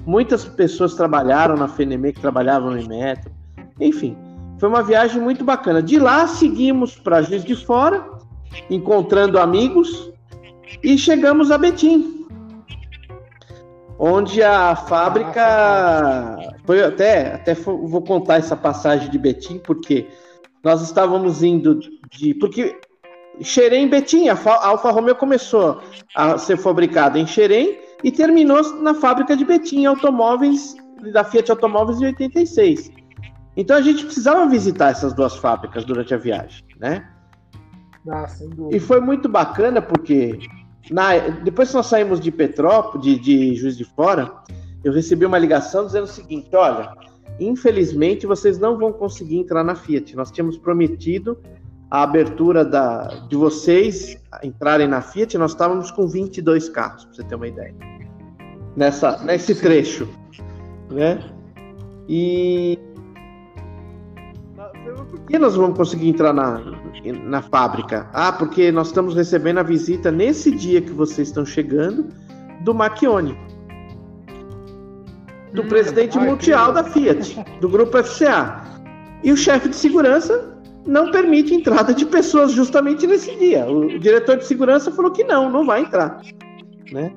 Muitas 0.05 0.45
pessoas 0.45 0.93
trabalharam 0.93 1.55
na 1.55 1.67
FENEME 1.67 2.13
que 2.13 2.21
trabalhavam 2.21 2.71
no 2.71 2.79
Imetro. 2.79 3.31
Enfim, 3.79 4.17
foi 4.59 4.69
uma 4.69 4.83
viagem 4.83 5.21
muito 5.21 5.43
bacana. 5.43 5.81
De 5.81 5.97
lá 5.97 6.27
seguimos 6.27 6.95
para 6.95 7.21
Juiz 7.21 7.43
de 7.43 7.55
Fora, 7.55 8.05
encontrando 8.69 9.39
amigos, 9.39 10.11
e 10.83 10.97
chegamos 10.97 11.51
a 11.51 11.57
Betim 11.57 12.19
onde 13.99 14.41
a 14.41 14.75
fábrica 14.77 16.37
foi 16.65 16.81
até 16.81 17.33
até 17.33 17.53
vou 17.53 18.01
contar 18.01 18.37
essa 18.37 18.55
passagem 18.55 19.09
de 19.09 19.19
Betim 19.19 19.59
porque 19.59 20.07
nós 20.63 20.81
estávamos 20.81 21.43
indo 21.43 21.77
de 22.09 22.33
porque 22.35 22.79
Xerém 23.41 23.89
Betim 23.89 24.29
a 24.29 24.37
Alfa 24.65 24.89
Romeo 24.91 25.15
começou 25.15 25.81
a 26.15 26.37
ser 26.37 26.55
fabricada 26.55 27.19
em 27.19 27.27
Xerém 27.27 27.77
e 28.01 28.09
terminou 28.09 28.63
na 28.81 28.93
fábrica 28.93 29.35
de 29.35 29.43
Betim 29.43 29.85
automóveis 29.85 30.75
da 31.11 31.25
Fiat 31.25 31.51
Automóveis 31.51 31.99
em 32.01 32.05
86 32.05 32.91
então 33.59 33.77
a 33.77 33.81
gente 33.81 34.05
precisava 34.05 34.47
visitar 34.47 34.91
essas 34.91 35.13
duas 35.13 35.35
fábricas 35.35 35.83
durante 35.85 36.13
a 36.13 36.17
viagem 36.17 36.63
né 36.79 37.07
ah, 38.09 38.25
e 38.71 38.79
foi 38.79 38.99
muito 39.01 39.27
bacana 39.27 39.81
porque 39.81 40.39
na, 40.89 41.17
depois 41.43 41.69
que 41.69 41.75
nós 41.75 41.85
saímos 41.85 42.19
de 42.19 42.31
Petrópolis, 42.31 43.05
de, 43.05 43.19
de 43.19 43.55
Juiz 43.55 43.77
de 43.77 43.83
Fora, 43.83 44.31
eu 44.83 44.91
recebi 44.91 45.25
uma 45.25 45.37
ligação 45.37 45.85
dizendo 45.85 46.05
o 46.05 46.07
seguinte: 46.07 46.49
olha, 46.55 46.93
infelizmente 47.39 48.25
vocês 48.25 48.57
não 48.57 48.77
vão 48.77 48.91
conseguir 48.91 49.37
entrar 49.37 49.63
na 49.63 49.75
Fiat. 49.75 50.15
Nós 50.15 50.31
tínhamos 50.31 50.57
prometido 50.57 51.37
a 51.91 52.03
abertura 52.03 52.63
da, 52.63 53.07
de 53.27 53.35
vocês 53.35 54.17
entrarem 54.43 54.87
na 54.87 55.01
Fiat, 55.01 55.37
nós 55.37 55.51
estávamos 55.51 55.91
com 55.91 56.07
22 56.07 56.69
carros, 56.69 57.05
para 57.05 57.13
você 57.13 57.23
ter 57.23 57.35
uma 57.35 57.47
ideia. 57.47 57.73
Nessa, 58.75 59.17
nesse 59.23 59.55
trecho. 59.55 60.07
Né? 60.91 61.19
E 62.07 62.77
que 65.29 65.37
nós 65.37 65.55
vamos 65.55 65.77
conseguir 65.77 66.09
entrar 66.09 66.33
na, 66.33 66.59
na 67.23 67.41
fábrica? 67.41 68.09
Ah, 68.13 68.31
porque 68.31 68.71
nós 68.71 68.87
estamos 68.87 69.15
recebendo 69.15 69.59
a 69.59 69.63
visita 69.63 70.11
nesse 70.11 70.51
dia 70.51 70.81
que 70.81 70.91
vocês 70.91 71.27
estão 71.27 71.45
chegando 71.45 72.07
do 72.61 72.73
Macchione, 72.73 73.37
do 75.53 75.61
hum, 75.61 75.67
presidente 75.67 76.17
ai, 76.17 76.25
mundial 76.27 76.73
da 76.73 76.83
Fiat, 76.83 77.37
do 77.61 77.69
grupo 77.69 78.03
FCA. 78.03 78.63
E 79.23 79.31
o 79.31 79.37
chefe 79.37 79.69
de 79.69 79.75
segurança 79.75 80.57
não 80.85 81.11
permite 81.11 81.53
entrada 81.53 81.93
de 81.93 82.05
pessoas 82.05 82.51
justamente 82.51 83.05
nesse 83.05 83.35
dia. 83.37 83.65
O 83.69 83.99
diretor 83.99 84.37
de 84.37 84.45
segurança 84.45 84.91
falou 84.91 85.11
que 85.11 85.23
não, 85.23 85.49
não 85.49 85.65
vai 85.65 85.81
entrar, 85.81 86.21
né? 86.91 87.13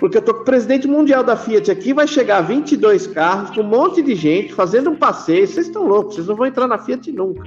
Porque 0.00 0.16
eu 0.16 0.22
tô 0.22 0.32
com 0.32 0.40
o 0.40 0.44
presidente 0.44 0.88
mundial 0.88 1.22
da 1.22 1.36
Fiat 1.36 1.70
aqui, 1.70 1.92
vai 1.92 2.08
chegar 2.08 2.40
22 2.40 3.06
carros, 3.08 3.50
com 3.50 3.60
um 3.60 3.68
monte 3.68 4.02
de 4.02 4.14
gente, 4.14 4.54
fazendo 4.54 4.90
um 4.90 4.96
passeio. 4.96 5.46
Vocês 5.46 5.66
estão 5.66 5.86
loucos, 5.86 6.14
vocês 6.14 6.26
não 6.26 6.34
vão 6.34 6.46
entrar 6.46 6.66
na 6.66 6.78
Fiat 6.78 7.12
nunca. 7.12 7.44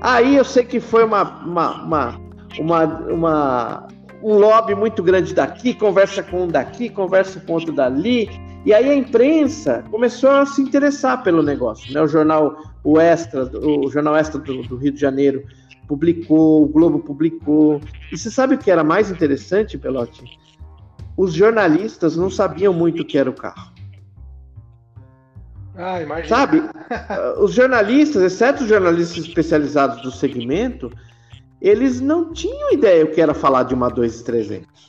Aí 0.00 0.36
eu 0.36 0.44
sei 0.44 0.64
que 0.64 0.80
foi 0.80 1.04
uma, 1.04 1.22
uma, 1.44 1.84
uma, 1.84 2.20
uma, 2.58 2.84
uma 3.08 3.88
um 4.22 4.34
lobby 4.36 4.74
muito 4.74 5.00
grande 5.00 5.32
daqui, 5.32 5.74
conversa 5.74 6.24
com 6.24 6.44
um 6.44 6.48
daqui, 6.48 6.88
conversa 6.88 7.40
com 7.40 7.52
outro 7.52 7.72
dali. 7.72 8.28
E 8.64 8.74
aí 8.74 8.90
a 8.90 8.94
imprensa 8.94 9.84
começou 9.90 10.30
a 10.30 10.44
se 10.44 10.60
interessar 10.60 11.22
pelo 11.22 11.42
negócio. 11.42 11.92
Né? 11.92 12.02
O 12.02 12.08
jornal 12.08 12.56
o 12.82 12.98
Extra, 12.98 13.44
o 13.44 13.88
jornal 13.90 14.16
Extra 14.16 14.40
do, 14.40 14.62
do 14.62 14.76
Rio 14.76 14.92
de 14.92 15.00
Janeiro 15.00 15.44
publicou, 15.86 16.64
o 16.64 16.68
Globo 16.68 16.98
publicou. 16.98 17.80
E 18.12 18.18
você 18.18 18.30
sabe 18.30 18.56
o 18.56 18.58
que 18.58 18.70
era 18.70 18.82
mais 18.82 19.10
interessante, 19.10 19.78
Pelote? 19.78 20.24
Os 21.18 21.34
jornalistas 21.34 22.16
não 22.16 22.30
sabiam 22.30 22.72
muito 22.72 23.02
o 23.02 23.04
que 23.04 23.18
era 23.18 23.28
o 23.28 23.34
carro. 23.34 23.72
Ah, 25.74 26.00
imagina. 26.00 26.28
Sabe? 26.28 26.62
os 27.42 27.52
jornalistas, 27.52 28.22
exceto 28.22 28.62
os 28.62 28.68
jornalistas 28.68 29.24
especializados 29.24 30.00
do 30.00 30.12
segmento, 30.12 30.92
eles 31.60 32.00
não 32.00 32.32
tinham 32.32 32.72
ideia 32.72 33.04
o 33.04 33.10
que 33.10 33.20
era 33.20 33.34
falar 33.34 33.64
de 33.64 33.74
uma 33.74 33.90
2300. 33.90 34.88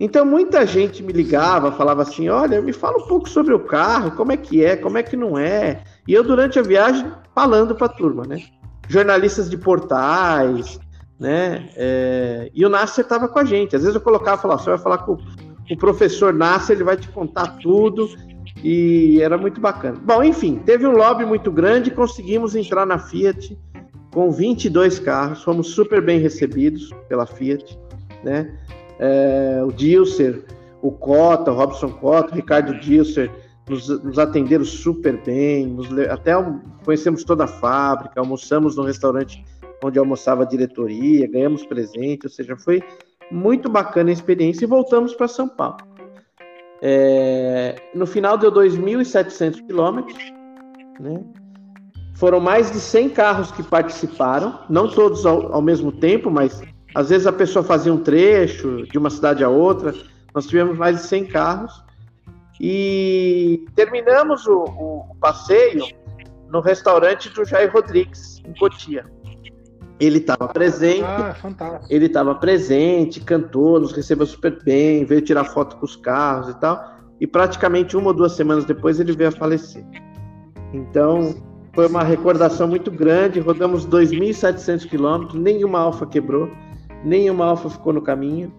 Então 0.00 0.26
muita 0.26 0.66
gente 0.66 1.04
me 1.04 1.12
ligava, 1.12 1.70
falava 1.70 2.02
assim: 2.02 2.28
"Olha, 2.28 2.60
me 2.60 2.72
fala 2.72 2.98
um 2.98 3.06
pouco 3.06 3.28
sobre 3.28 3.54
o 3.54 3.60
carro, 3.60 4.10
como 4.12 4.32
é 4.32 4.36
que 4.36 4.64
é, 4.64 4.76
como 4.76 4.98
é 4.98 5.04
que 5.04 5.16
não 5.16 5.38
é". 5.38 5.84
E 6.06 6.14
eu 6.14 6.24
durante 6.24 6.58
a 6.58 6.62
viagem 6.62 7.12
falando 7.32 7.76
para 7.76 7.86
a 7.86 7.90
turma, 7.90 8.24
né? 8.24 8.42
Jornalistas 8.88 9.48
de 9.48 9.56
portais, 9.56 10.80
né? 11.18 11.68
É, 11.76 12.50
e 12.54 12.64
o 12.64 12.68
Nasser 12.68 13.04
estava 13.04 13.28
com 13.28 13.38
a 13.38 13.44
gente. 13.44 13.74
Às 13.74 13.82
vezes 13.82 13.94
eu 13.94 14.00
colocava 14.00 14.38
e 14.38 14.42
falava, 14.42 14.62
você 14.62 14.70
vai 14.70 14.78
falar 14.78 14.98
com, 14.98 15.16
o 15.70 15.76
professor 15.76 16.32
Nasser, 16.32 16.76
ele 16.76 16.84
vai 16.84 16.96
te 16.96 17.08
contar 17.08 17.58
tudo. 17.58 18.08
E 18.62 19.20
era 19.20 19.36
muito 19.36 19.60
bacana. 19.60 19.98
Bom, 20.02 20.22
enfim, 20.22 20.60
teve 20.64 20.86
um 20.86 20.92
lobby 20.92 21.24
muito 21.24 21.50
grande, 21.52 21.90
conseguimos 21.90 22.56
entrar 22.56 22.86
na 22.86 22.98
Fiat 22.98 23.56
com 24.12 24.30
22 24.30 24.98
carros, 24.98 25.44
fomos 25.44 25.68
super 25.68 26.00
bem 26.02 26.18
recebidos 26.18 26.90
pela 27.08 27.26
Fiat, 27.26 27.78
né? 28.24 28.52
É, 28.98 29.62
o 29.64 29.70
Dilser, 29.70 30.44
o 30.82 30.90
Cota, 30.90 31.52
o 31.52 31.54
Robson 31.54 31.90
Cota, 31.90 32.32
o 32.32 32.34
Ricardo 32.34 32.80
Dilser 32.80 33.30
nos, 33.68 33.88
nos 34.02 34.18
atenderam 34.18 34.64
super 34.64 35.22
bem, 35.22 35.66
nos, 35.66 35.88
até 36.08 36.32
conhecemos 36.84 37.24
toda 37.24 37.44
a 37.44 37.48
fábrica, 37.48 38.20
almoçamos 38.20 38.76
no 38.76 38.82
restaurante 38.82 39.44
onde 39.82 39.98
almoçava 39.98 40.42
a 40.42 40.46
diretoria, 40.46 41.30
ganhamos 41.30 41.64
presente, 41.64 42.26
ou 42.26 42.30
seja, 42.30 42.56
foi 42.56 42.82
muito 43.30 43.68
bacana 43.68 44.10
a 44.10 44.12
experiência 44.12 44.64
e 44.64 44.68
voltamos 44.68 45.14
para 45.14 45.28
São 45.28 45.48
Paulo. 45.48 45.78
É, 46.80 47.76
no 47.94 48.06
final 48.06 48.38
deu 48.38 48.52
2.700 48.52 49.66
quilômetros, 49.66 50.18
né? 51.00 51.24
Foram 52.14 52.40
mais 52.40 52.70
de 52.70 52.80
100 52.80 53.10
carros 53.10 53.52
que 53.52 53.62
participaram, 53.62 54.58
não 54.68 54.88
todos 54.88 55.24
ao, 55.24 55.52
ao, 55.52 55.62
mesmo 55.62 55.92
tempo, 55.92 56.28
mas 56.30 56.60
às 56.92 57.10
vezes 57.10 57.28
a 57.28 57.32
pessoa 57.32 57.64
fazia 57.64 57.92
um 57.92 58.02
trecho 58.02 58.84
de 58.90 58.98
uma 58.98 59.08
cidade 59.08 59.44
a 59.44 59.48
outra. 59.48 59.94
Nós 60.34 60.46
tivemos 60.46 60.76
mais 60.76 60.96
de 60.96 61.02
100 61.06 61.26
carros 61.26 61.87
e 62.60 63.64
terminamos 63.74 64.46
o, 64.46 64.64
o 64.64 65.16
passeio 65.20 65.84
no 66.50 66.60
restaurante 66.60 67.28
do 67.30 67.44
Jair 67.44 67.72
Rodrigues, 67.72 68.42
em 68.44 68.52
Cotia. 68.58 69.04
Ele 70.00 70.18
estava 70.18 70.48
presente. 70.48 71.02
Ah, 71.02 71.34
ele 71.90 72.06
estava 72.06 72.34
presente, 72.34 73.20
cantou, 73.20 73.80
nos 73.80 73.92
recebeu 73.92 74.26
super 74.26 74.62
bem, 74.62 75.04
veio 75.04 75.20
tirar 75.20 75.44
foto 75.44 75.76
com 75.76 75.84
os 75.84 75.96
carros 75.96 76.48
e 76.48 76.60
tal. 76.60 76.98
E 77.20 77.26
praticamente 77.26 77.96
uma 77.96 78.08
ou 78.08 78.14
duas 78.14 78.32
semanas 78.32 78.64
depois 78.64 79.00
ele 79.00 79.12
veio 79.12 79.28
a 79.28 79.32
falecer. 79.32 79.84
Então, 80.72 81.34
foi 81.74 81.88
uma 81.88 82.04
recordação 82.04 82.68
muito 82.68 82.90
grande. 82.90 83.40
Rodamos 83.40 83.86
2.700 83.86 84.88
quilômetros, 84.88 85.40
nenhuma 85.40 85.80
alfa 85.80 86.06
quebrou, 86.06 86.48
nenhuma 87.04 87.46
alfa 87.46 87.68
ficou 87.68 87.92
no 87.92 88.02
caminho. 88.02 88.52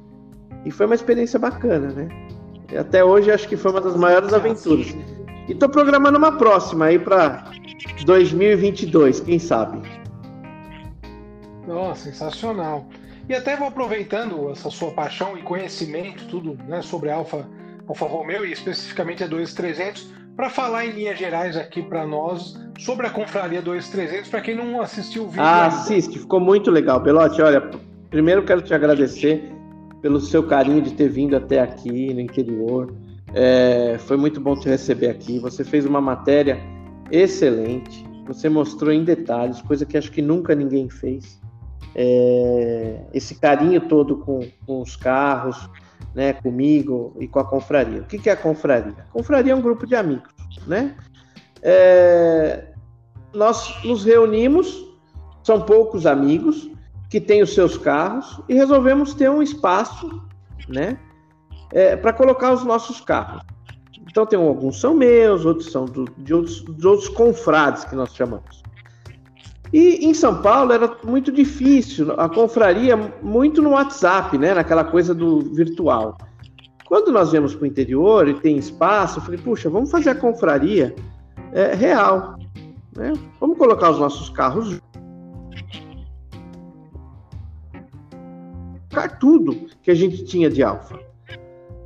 E 0.65 0.71
foi 0.71 0.85
uma 0.87 0.95
experiência 0.95 1.39
bacana, 1.39 1.87
né? 1.87 2.09
E 2.71 2.77
até 2.77 3.03
hoje 3.03 3.31
acho 3.31 3.47
que 3.47 3.57
foi 3.57 3.71
uma 3.71 3.81
das 3.81 3.95
maiores 3.95 4.33
aventuras. 4.33 4.95
E 5.47 5.53
estou 5.53 5.69
programando 5.69 6.17
uma 6.17 6.31
próxima 6.31 6.85
aí 6.85 6.99
para 6.99 7.51
2022, 8.05 9.21
quem 9.21 9.39
sabe? 9.39 9.81
Nossa, 11.67 12.03
sensacional. 12.03 12.87
E 13.27 13.35
até 13.35 13.55
vou 13.55 13.67
aproveitando 13.67 14.49
essa 14.49 14.69
sua 14.69 14.91
paixão 14.91 15.37
e 15.37 15.41
conhecimento, 15.41 16.25
tudo 16.27 16.57
né, 16.67 16.81
sobre 16.81 17.09
a 17.09 17.15
Alfa, 17.15 17.47
Alfa 17.87 18.05
Romeo 18.05 18.45
e 18.45 18.51
especificamente 18.51 19.23
a 19.23 19.27
2300, 19.27 20.11
para 20.35 20.49
falar 20.49 20.85
em 20.85 20.91
linhas 20.91 21.19
gerais 21.19 21.57
aqui 21.57 21.81
para 21.81 22.07
nós 22.07 22.55
sobre 22.79 23.05
a 23.05 23.09
Confraria 23.09 23.61
2300, 23.61 24.29
para 24.29 24.41
quem 24.41 24.55
não 24.55 24.81
assistiu 24.81 25.25
o 25.25 25.27
vídeo. 25.27 25.43
Ah, 25.43 25.65
ainda. 25.65 25.75
assiste, 25.75 26.17
ficou 26.17 26.39
muito 26.39 26.71
legal. 26.71 26.99
Belote, 26.99 27.41
olha, 27.41 27.61
primeiro 28.09 28.43
quero 28.43 28.61
te 28.61 28.73
agradecer 28.73 29.51
pelo 30.01 30.19
seu 30.19 30.43
carinho 30.43 30.81
de 30.81 30.93
ter 30.93 31.09
vindo 31.09 31.35
até 31.35 31.59
aqui 31.59 32.13
no 32.13 32.21
interior. 32.21 32.93
É, 33.33 33.97
foi 33.99 34.17
muito 34.17 34.39
bom 34.39 34.55
te 34.55 34.67
receber 34.67 35.09
aqui. 35.09 35.39
Você 35.39 35.63
fez 35.63 35.85
uma 35.85 36.01
matéria 36.01 36.59
excelente. 37.11 38.05
Você 38.27 38.47
mostrou 38.49 38.93
em 38.93 39.03
detalhes, 39.03 39.61
coisa 39.61 39.85
que 39.85 39.97
acho 39.97 40.11
que 40.11 40.21
nunca 40.21 40.53
ninguém 40.55 40.89
fez. 40.89 41.39
É, 41.95 43.01
esse 43.13 43.35
carinho 43.35 43.81
todo 43.81 44.17
com, 44.17 44.39
com 44.65 44.81
os 44.81 44.95
carros, 44.95 45.69
né, 46.13 46.33
comigo 46.33 47.15
e 47.19 47.27
com 47.27 47.39
a 47.39 47.45
confraria. 47.45 48.01
O 48.01 48.05
que, 48.05 48.17
que 48.17 48.29
é 48.29 48.33
a 48.33 48.37
confraria? 48.37 48.95
A 48.99 49.11
confraria 49.11 49.53
é 49.53 49.55
um 49.55 49.61
grupo 49.61 49.85
de 49.85 49.95
amigos, 49.95 50.31
né? 50.67 50.95
É, 51.61 52.71
nós 53.33 53.83
nos 53.83 54.03
reunimos, 54.05 54.85
são 55.43 55.61
poucos 55.61 56.05
amigos 56.05 56.69
que 57.09 57.19
têm 57.19 57.41
os 57.41 57.53
seus 57.53 57.77
carros 57.77 58.39
e 58.47 58.53
resolvemos 58.53 59.13
ter 59.13 59.29
um 59.29 59.41
espaço, 59.41 60.21
né, 60.67 60.97
é, 61.71 61.95
para 61.95 62.13
colocar 62.13 62.53
os 62.53 62.63
nossos 62.63 63.01
carros. 63.01 63.41
Então 64.09 64.25
tem 64.25 64.39
alguns 64.39 64.79
são 64.79 64.95
meus, 64.95 65.45
outros 65.45 65.71
são 65.71 65.85
do, 65.85 66.05
de 66.17 66.33
outros, 66.33 66.63
de 66.63 66.87
outros 66.87 67.09
confrades 67.09 67.83
que 67.85 67.95
nós 67.95 68.13
chamamos. 68.15 68.63
E 69.71 70.07
em 70.07 70.13
São 70.15 70.41
Paulo 70.41 70.73
era 70.73 70.97
muito 71.03 71.31
difícil, 71.31 72.11
a 72.19 72.27
confraria 72.27 72.97
muito 73.21 73.61
no 73.61 73.71
WhatsApp, 73.71 74.35
né? 74.37 74.55
Naquela 74.55 74.83
coisa 74.83 75.13
do 75.13 75.41
virtual. 75.53 76.17
Quando 76.87 77.11
nós 77.11 77.31
viemos 77.31 77.53
para 77.53 77.65
o 77.65 77.67
interior 77.67 78.27
e 78.27 78.33
tem 78.33 78.57
espaço, 78.57 79.19
eu 79.19 79.23
falei, 79.23 79.39
puxa, 79.39 79.69
vamos 79.69 79.91
fazer 79.91 80.09
a 80.09 80.15
confraria 80.15 80.95
é, 81.53 81.75
real. 81.75 82.39
Né? 82.95 83.13
Vamos 83.39 83.59
colocar 83.59 83.91
os 83.91 83.99
nossos 83.99 84.27
carros. 84.29 84.81
Tudo 89.19 89.67
que 89.81 89.91
a 89.91 89.95
gente 89.95 90.23
tinha 90.25 90.49
de 90.49 90.63
alfa. 90.63 90.99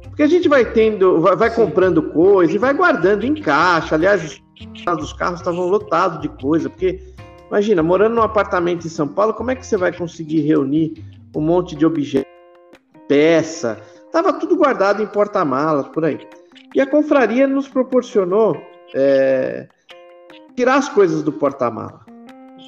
Porque 0.04 0.24
a 0.24 0.28
gente 0.28 0.48
vai 0.48 0.64
tendo, 0.64 1.20
vai, 1.22 1.36
vai 1.36 1.54
comprando 1.54 2.04
coisa 2.04 2.54
e 2.54 2.58
vai 2.58 2.74
guardando 2.74 3.26
em 3.26 3.34
caixa. 3.34 3.96
Aliás, 3.96 4.42
os 5.02 5.14
carros 5.14 5.40
estavam 5.40 5.68
lotados 5.68 6.22
de 6.22 6.30
coisa, 6.30 6.70
porque 6.70 7.14
Imagina, 7.54 7.84
morando 7.84 8.16
num 8.16 8.24
apartamento 8.24 8.88
em 8.88 8.90
São 8.90 9.08
Paulo, 9.08 9.32
como 9.32 9.52
é 9.52 9.56
que 9.56 9.64
você 9.64 9.78
vai 9.78 9.96
conseguir 9.96 10.42
reunir 10.42 11.06
um 11.36 11.40
monte 11.40 11.76
de 11.76 11.86
objetos, 11.86 12.32
peça? 13.08 13.80
Tava 14.12 14.34
tudo 14.34 14.56
guardado 14.56 15.04
em 15.04 15.06
porta-malas, 15.06 15.88
por 15.90 16.04
aí. 16.04 16.18
E 16.74 16.82
a 16.82 16.88
confraria 16.88 17.46
nos 17.48 17.68
proporcionou 17.68 18.60
é, 18.96 19.68
tirar 20.56 20.78
as 20.78 20.90
coisas 20.90 21.22
do 21.22 21.32
porta-mala, 21.32 22.04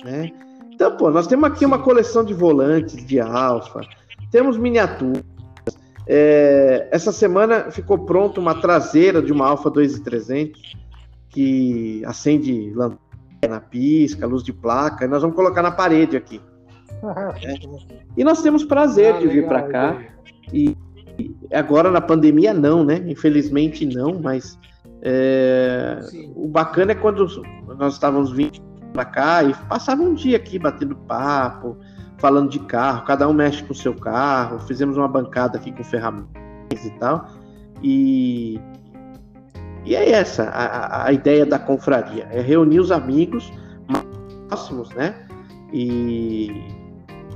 né? 0.03 0.31
Então, 0.71 0.95
pô, 0.95 1.09
nós 1.09 1.25
temos 1.25 1.49
aqui 1.49 1.65
uma 1.65 1.79
coleção 1.79 2.23
de 2.23 2.35
volantes 2.35 3.03
de 3.07 3.19
alfa, 3.19 3.81
temos 4.35 4.57
miniaturas. 4.57 5.23
É, 6.05 6.89
essa 6.91 7.13
semana 7.13 7.71
ficou 7.71 7.99
pronta 7.99 8.37
uma 8.37 8.59
traseira 8.59 9.21
de 9.21 9.31
uma 9.31 9.47
Alfa 9.47 9.69
2300 9.69 10.75
que 11.29 12.03
acende 12.05 12.73
lanterna 12.75 12.99
na 13.47 13.61
pisca, 13.61 14.27
luz 14.27 14.43
de 14.43 14.51
placa, 14.51 15.05
e 15.05 15.07
nós 15.07 15.21
vamos 15.21 15.37
colocar 15.37 15.61
na 15.61 15.71
parede 15.71 16.17
aqui. 16.17 16.41
E 18.17 18.23
nós 18.23 18.41
temos 18.41 18.63
prazer 18.63 19.15
ah, 19.15 19.19
de 19.19 19.27
vir 19.27 19.45
para 19.45 19.63
cá. 19.63 20.01
E, 20.51 20.75
e, 21.19 21.35
agora 21.53 21.91
na 21.91 21.99
pandemia 21.99 22.53
não, 22.53 22.83
né? 22.83 23.03
Infelizmente 23.07 23.85
não, 23.85 24.19
mas 24.21 24.57
é, 25.01 25.99
o 26.33 26.47
bacana 26.47 26.93
é 26.93 26.95
quando 26.95 27.25
nós 27.77 27.93
estávamos 27.93 28.31
vindo 28.31 28.61
para 28.93 29.05
cá 29.05 29.43
e 29.43 29.53
passava 29.67 30.01
um 30.01 30.13
dia 30.13 30.37
aqui 30.37 30.57
batendo 30.57 30.95
papo, 30.95 31.77
falando 32.25 32.49
de 32.49 32.57
carro, 32.57 33.05
cada 33.05 33.29
um 33.29 33.33
mexe 33.33 33.61
com 33.61 33.71
o 33.71 33.75
seu 33.75 33.93
carro, 33.93 34.57
fizemos 34.61 34.97
uma 34.97 35.07
bancada 35.07 35.59
aqui 35.59 35.71
com 35.71 35.83
ferramentas 35.83 36.83
e 36.83 36.89
tal. 36.97 37.29
E 37.83 38.59
e 39.85 39.95
é 39.95 40.09
essa 40.09 40.45
a, 40.45 41.05
a 41.05 41.13
ideia 41.13 41.45
da 41.45 41.59
confraria: 41.59 42.27
é 42.31 42.41
reunir 42.41 42.79
os 42.79 42.91
amigos 42.91 43.53
próximos, 44.49 44.89
né? 44.95 45.13
E, 45.71 46.49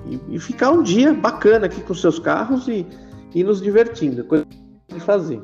e, 0.08 0.20
e, 0.30 0.40
ficar 0.40 0.72
um 0.72 0.82
dia 0.82 1.14
bacana 1.14 1.68
aqui 1.68 1.82
com 1.82 1.94
seus 1.94 2.18
carros 2.18 2.68
e, 2.68 2.88
e 3.36 3.44
nos 3.44 3.62
divertindo, 3.62 4.24
coisa 4.24 4.48
de 4.88 5.00
fazer. 5.00 5.40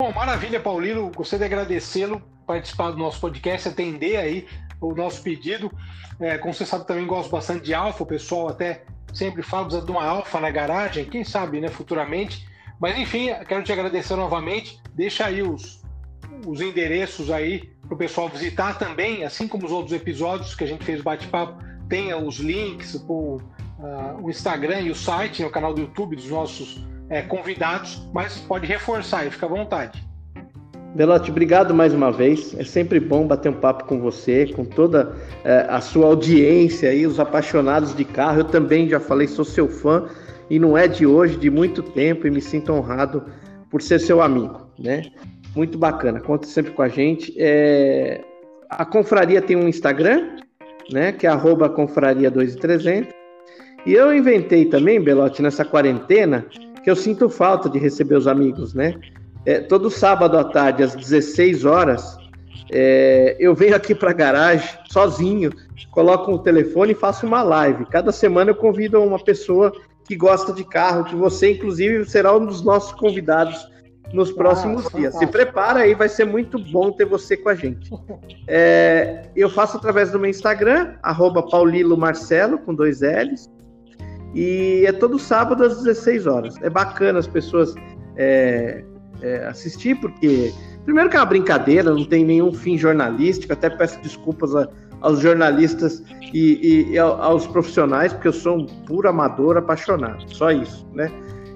Bom, 0.00 0.10
maravilha, 0.14 0.58
Paulino. 0.58 1.12
Gostaria 1.14 1.46
de 1.46 1.54
agradecê-lo 1.54 2.22
participar 2.46 2.92
do 2.92 2.96
nosso 2.96 3.20
podcast, 3.20 3.68
atender 3.68 4.16
aí 4.16 4.46
o 4.80 4.94
nosso 4.94 5.22
pedido. 5.22 5.70
É, 6.18 6.38
como 6.38 6.54
você 6.54 6.64
sabe, 6.64 6.86
também 6.86 7.06
gosto 7.06 7.30
bastante 7.30 7.64
de 7.64 7.74
alfa. 7.74 8.02
O 8.02 8.06
pessoal 8.06 8.48
até 8.48 8.84
sempre 9.12 9.42
fala 9.42 9.68
de 9.80 9.90
uma 9.90 10.04
alfa 10.04 10.40
na 10.40 10.50
garagem. 10.50 11.04
Quem 11.04 11.24
sabe, 11.24 11.60
né, 11.60 11.68
futuramente. 11.68 12.48
Mas 12.80 12.98
enfim, 12.98 13.28
quero 13.46 13.62
te 13.62 13.72
agradecer 13.72 14.16
novamente. 14.16 14.80
Deixa 14.94 15.26
aí 15.26 15.42
os, 15.42 15.82
os 16.46 16.60
endereços 16.60 17.30
aí 17.30 17.70
para 17.86 17.94
o 17.94 17.98
pessoal 17.98 18.28
visitar 18.28 18.78
também, 18.78 19.24
assim 19.24 19.48
como 19.48 19.66
os 19.66 19.72
outros 19.72 19.92
episódios 19.92 20.54
que 20.54 20.64
a 20.64 20.66
gente 20.66 20.84
fez 20.84 21.02
bate-papo, 21.02 21.60
tenha 21.88 22.16
os 22.16 22.38
links 22.38 22.96
para 22.96 23.14
uh, 23.14 23.40
o 24.22 24.30
Instagram 24.30 24.82
e 24.82 24.90
o 24.90 24.94
site, 24.94 25.42
né, 25.42 25.48
o 25.48 25.50
canal 25.50 25.74
do 25.74 25.80
YouTube 25.80 26.14
dos 26.14 26.28
nossos 26.28 26.86
é, 27.08 27.22
convidados, 27.22 28.08
mas 28.14 28.38
pode 28.38 28.66
reforçar 28.66 29.20
aí, 29.20 29.30
fica 29.30 29.46
à 29.46 29.48
vontade. 29.48 30.09
Belote, 30.94 31.30
obrigado 31.30 31.72
mais 31.72 31.94
uma 31.94 32.10
vez. 32.10 32.54
É 32.58 32.64
sempre 32.64 32.98
bom 32.98 33.24
bater 33.26 33.48
um 33.48 33.54
papo 33.54 33.84
com 33.84 34.00
você, 34.00 34.46
com 34.46 34.64
toda 34.64 35.14
é, 35.44 35.66
a 35.68 35.80
sua 35.80 36.06
audiência 36.06 36.90
aí, 36.90 37.06
os 37.06 37.20
apaixonados 37.20 37.94
de 37.94 38.04
carro. 38.04 38.40
Eu 38.40 38.44
também 38.44 38.88
já 38.88 38.98
falei, 38.98 39.28
sou 39.28 39.44
seu 39.44 39.68
fã 39.68 40.08
e 40.50 40.58
não 40.58 40.76
é 40.76 40.88
de 40.88 41.06
hoje, 41.06 41.36
de 41.36 41.48
muito 41.48 41.80
tempo, 41.80 42.26
e 42.26 42.30
me 42.30 42.40
sinto 42.40 42.72
honrado 42.72 43.24
por 43.70 43.80
ser 43.80 44.00
seu 44.00 44.20
amigo, 44.20 44.68
né? 44.76 45.02
Muito 45.54 45.78
bacana, 45.78 46.20
conta 46.20 46.48
sempre 46.48 46.72
com 46.72 46.82
a 46.82 46.88
gente. 46.88 47.32
É... 47.38 48.20
A 48.68 48.84
confraria 48.84 49.40
tem 49.40 49.56
um 49.56 49.68
Instagram, 49.68 50.38
né? 50.92 51.12
Que 51.12 51.26
é 51.26 51.30
arroba 51.30 51.68
confraria 51.68 52.30
2300. 52.32 53.14
E 53.86 53.94
eu 53.94 54.12
inventei 54.12 54.64
também, 54.64 55.00
Belote, 55.00 55.40
nessa 55.40 55.64
quarentena, 55.64 56.44
que 56.82 56.90
eu 56.90 56.96
sinto 56.96 57.28
falta 57.28 57.68
de 57.68 57.78
receber 57.78 58.16
os 58.16 58.26
amigos, 58.26 58.74
né? 58.74 58.94
É, 59.46 59.60
todo 59.60 59.90
sábado 59.90 60.36
à 60.36 60.44
tarde, 60.44 60.82
às 60.82 60.94
16 60.94 61.64
horas, 61.64 62.18
é, 62.72 63.36
eu 63.38 63.54
venho 63.54 63.74
aqui 63.74 63.94
para 63.94 64.10
a 64.10 64.14
garagem 64.14 64.68
sozinho, 64.90 65.50
coloco 65.90 66.32
o 66.32 66.38
telefone 66.38 66.92
e 66.92 66.94
faço 66.94 67.26
uma 67.26 67.42
live. 67.42 67.84
Cada 67.86 68.12
semana 68.12 68.50
eu 68.50 68.54
convido 68.54 69.00
uma 69.02 69.18
pessoa 69.18 69.72
que 70.06 70.14
gosta 70.16 70.52
de 70.52 70.64
carro, 70.64 71.04
que 71.04 71.14
você, 71.14 71.52
inclusive, 71.52 72.04
será 72.04 72.36
um 72.36 72.44
dos 72.44 72.62
nossos 72.62 72.92
convidados 72.92 73.68
nos 74.12 74.32
próximos 74.32 74.86
ah, 74.86 74.96
dias. 74.96 75.14
Se 75.14 75.26
prepara 75.26 75.80
aí, 75.80 75.94
vai 75.94 76.08
ser 76.08 76.24
muito 76.24 76.58
bom 76.58 76.90
ter 76.92 77.04
você 77.04 77.36
com 77.36 77.48
a 77.48 77.54
gente. 77.54 77.90
É, 78.52 79.28
eu 79.36 79.48
faço 79.48 79.76
através 79.76 80.10
do 80.10 80.18
meu 80.18 80.28
Instagram, 80.28 80.96
arroba 81.04 81.40
Paulilo 81.40 81.96
Marcelo, 81.96 82.58
com 82.58 82.74
dois 82.74 83.00
L's. 83.00 83.48
E 84.34 84.82
é 84.84 84.90
todo 84.90 85.20
sábado 85.20 85.62
às 85.62 85.76
16 85.84 86.26
horas. 86.26 86.56
É 86.60 86.68
bacana 86.68 87.20
as 87.20 87.28
pessoas 87.28 87.72
é, 88.16 88.82
é, 89.22 89.46
assistir, 89.46 89.94
porque, 90.00 90.52
primeiro, 90.84 91.10
que 91.10 91.16
é 91.16 91.20
uma 91.20 91.26
brincadeira, 91.26 91.90
não 91.90 92.04
tem 92.04 92.24
nenhum 92.24 92.52
fim 92.52 92.76
jornalístico. 92.76 93.52
Até 93.52 93.70
peço 93.70 94.00
desculpas 94.00 94.54
a, 94.54 94.68
aos 95.00 95.20
jornalistas 95.20 96.02
e, 96.32 96.86
e, 96.88 96.92
e, 96.92 96.98
aos 96.98 97.46
profissionais, 97.46 98.12
porque 98.12 98.28
eu 98.28 98.32
sou 98.32 98.58
um 98.58 98.66
puro 98.66 99.08
amador 99.08 99.56
apaixonado. 99.56 100.24
Só 100.34 100.50
isso, 100.50 100.86
né? 100.94 101.10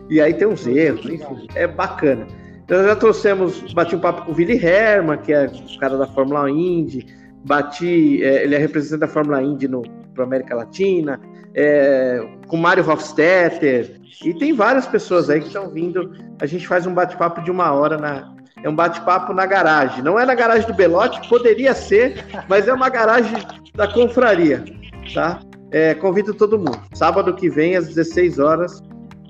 E 0.09 0.21
aí 0.21 0.35
tem 0.35 0.47
uns 0.47 0.67
erros, 0.67 1.07
enfim, 1.07 1.47
é 1.55 1.67
bacana. 1.67 2.27
Então 2.65 2.83
já 2.83 2.97
trouxemos, 2.97 3.73
bati 3.73 3.95
um 3.95 4.01
papo 4.01 4.27
com 4.27 4.33
o 4.33 4.35
Willi 4.35 4.57
Herman, 4.57 5.19
que 5.19 5.33
é 5.33 5.47
o 5.47 5.79
cara 5.79 5.97
da 5.97 6.07
Fórmula 6.07 6.51
Indy, 6.51 7.07
bati, 7.45 8.23
é, 8.23 8.45
ele 8.45 8.55
é 8.55 8.59
representante 8.59 9.01
da 9.01 9.09
Fórmula 9.09 9.43
Indy 9.43 9.69
no 9.69 9.83
para 10.15 10.25
América 10.25 10.55
Latina, 10.55 11.21
é, 11.55 12.21
com 12.47 12.57
Mário 12.57 12.89
Hofstetter, 12.89 14.01
e 14.25 14.33
tem 14.35 14.53
várias 14.53 14.87
pessoas 14.87 15.29
aí 15.31 15.41
que 15.41 15.47
estão 15.47 15.71
vindo. 15.71 16.13
A 16.41 16.47
gente 16.47 16.67
faz 16.67 16.87
um 16.87 16.95
bate-papo 16.95 17.43
de 17.43 17.51
uma 17.51 17.73
hora 17.73 17.97
na. 17.97 18.35
É 18.63 18.69
um 18.69 18.75
bate-papo 18.75 19.35
na 19.35 19.45
garagem. 19.45 20.03
Não 20.03 20.19
é 20.19 20.25
na 20.25 20.35
garagem 20.35 20.67
do 20.67 20.73
Belote, 20.73 21.29
poderia 21.29 21.75
ser, 21.75 22.25
mas 22.49 22.67
é 22.67 22.73
uma 22.73 22.89
garagem 22.89 23.37
da 23.75 23.87
confraria, 23.87 24.65
tá? 25.13 25.41
É, 25.71 25.93
convido 25.95 26.33
todo 26.33 26.59
mundo. 26.59 26.81
Sábado 26.95 27.35
que 27.35 27.51
vem, 27.51 27.77
às 27.77 27.89
16 27.89 28.39
horas, 28.39 28.83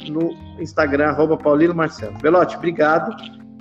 no 0.08 0.30
Instagram, 0.60 1.08
arroba 1.08 1.36
Paulino 1.36 1.74
Marcelo. 1.74 2.16
Belote, 2.18 2.56
obrigado. 2.56 3.10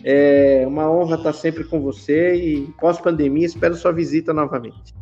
É 0.03 0.63
uma 0.67 0.91
honra 0.91 1.15
estar 1.15 1.33
sempre 1.33 1.63
com 1.63 1.81
você 1.81 2.35
e 2.35 2.67
pós-pandemia 2.79 3.45
espero 3.45 3.73
sua 3.73 3.93
visita 3.93 4.31
novamente. 4.31 4.93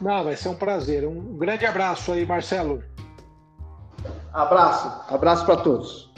Não, 0.00 0.24
vai 0.24 0.36
ser 0.36 0.48
um 0.48 0.54
prazer. 0.54 1.06
Um 1.06 1.36
grande 1.36 1.66
abraço 1.66 2.12
aí, 2.12 2.24
Marcelo. 2.24 2.82
Abraço, 4.32 5.12
abraço 5.12 5.44
para 5.44 5.56
todos. 5.56 6.09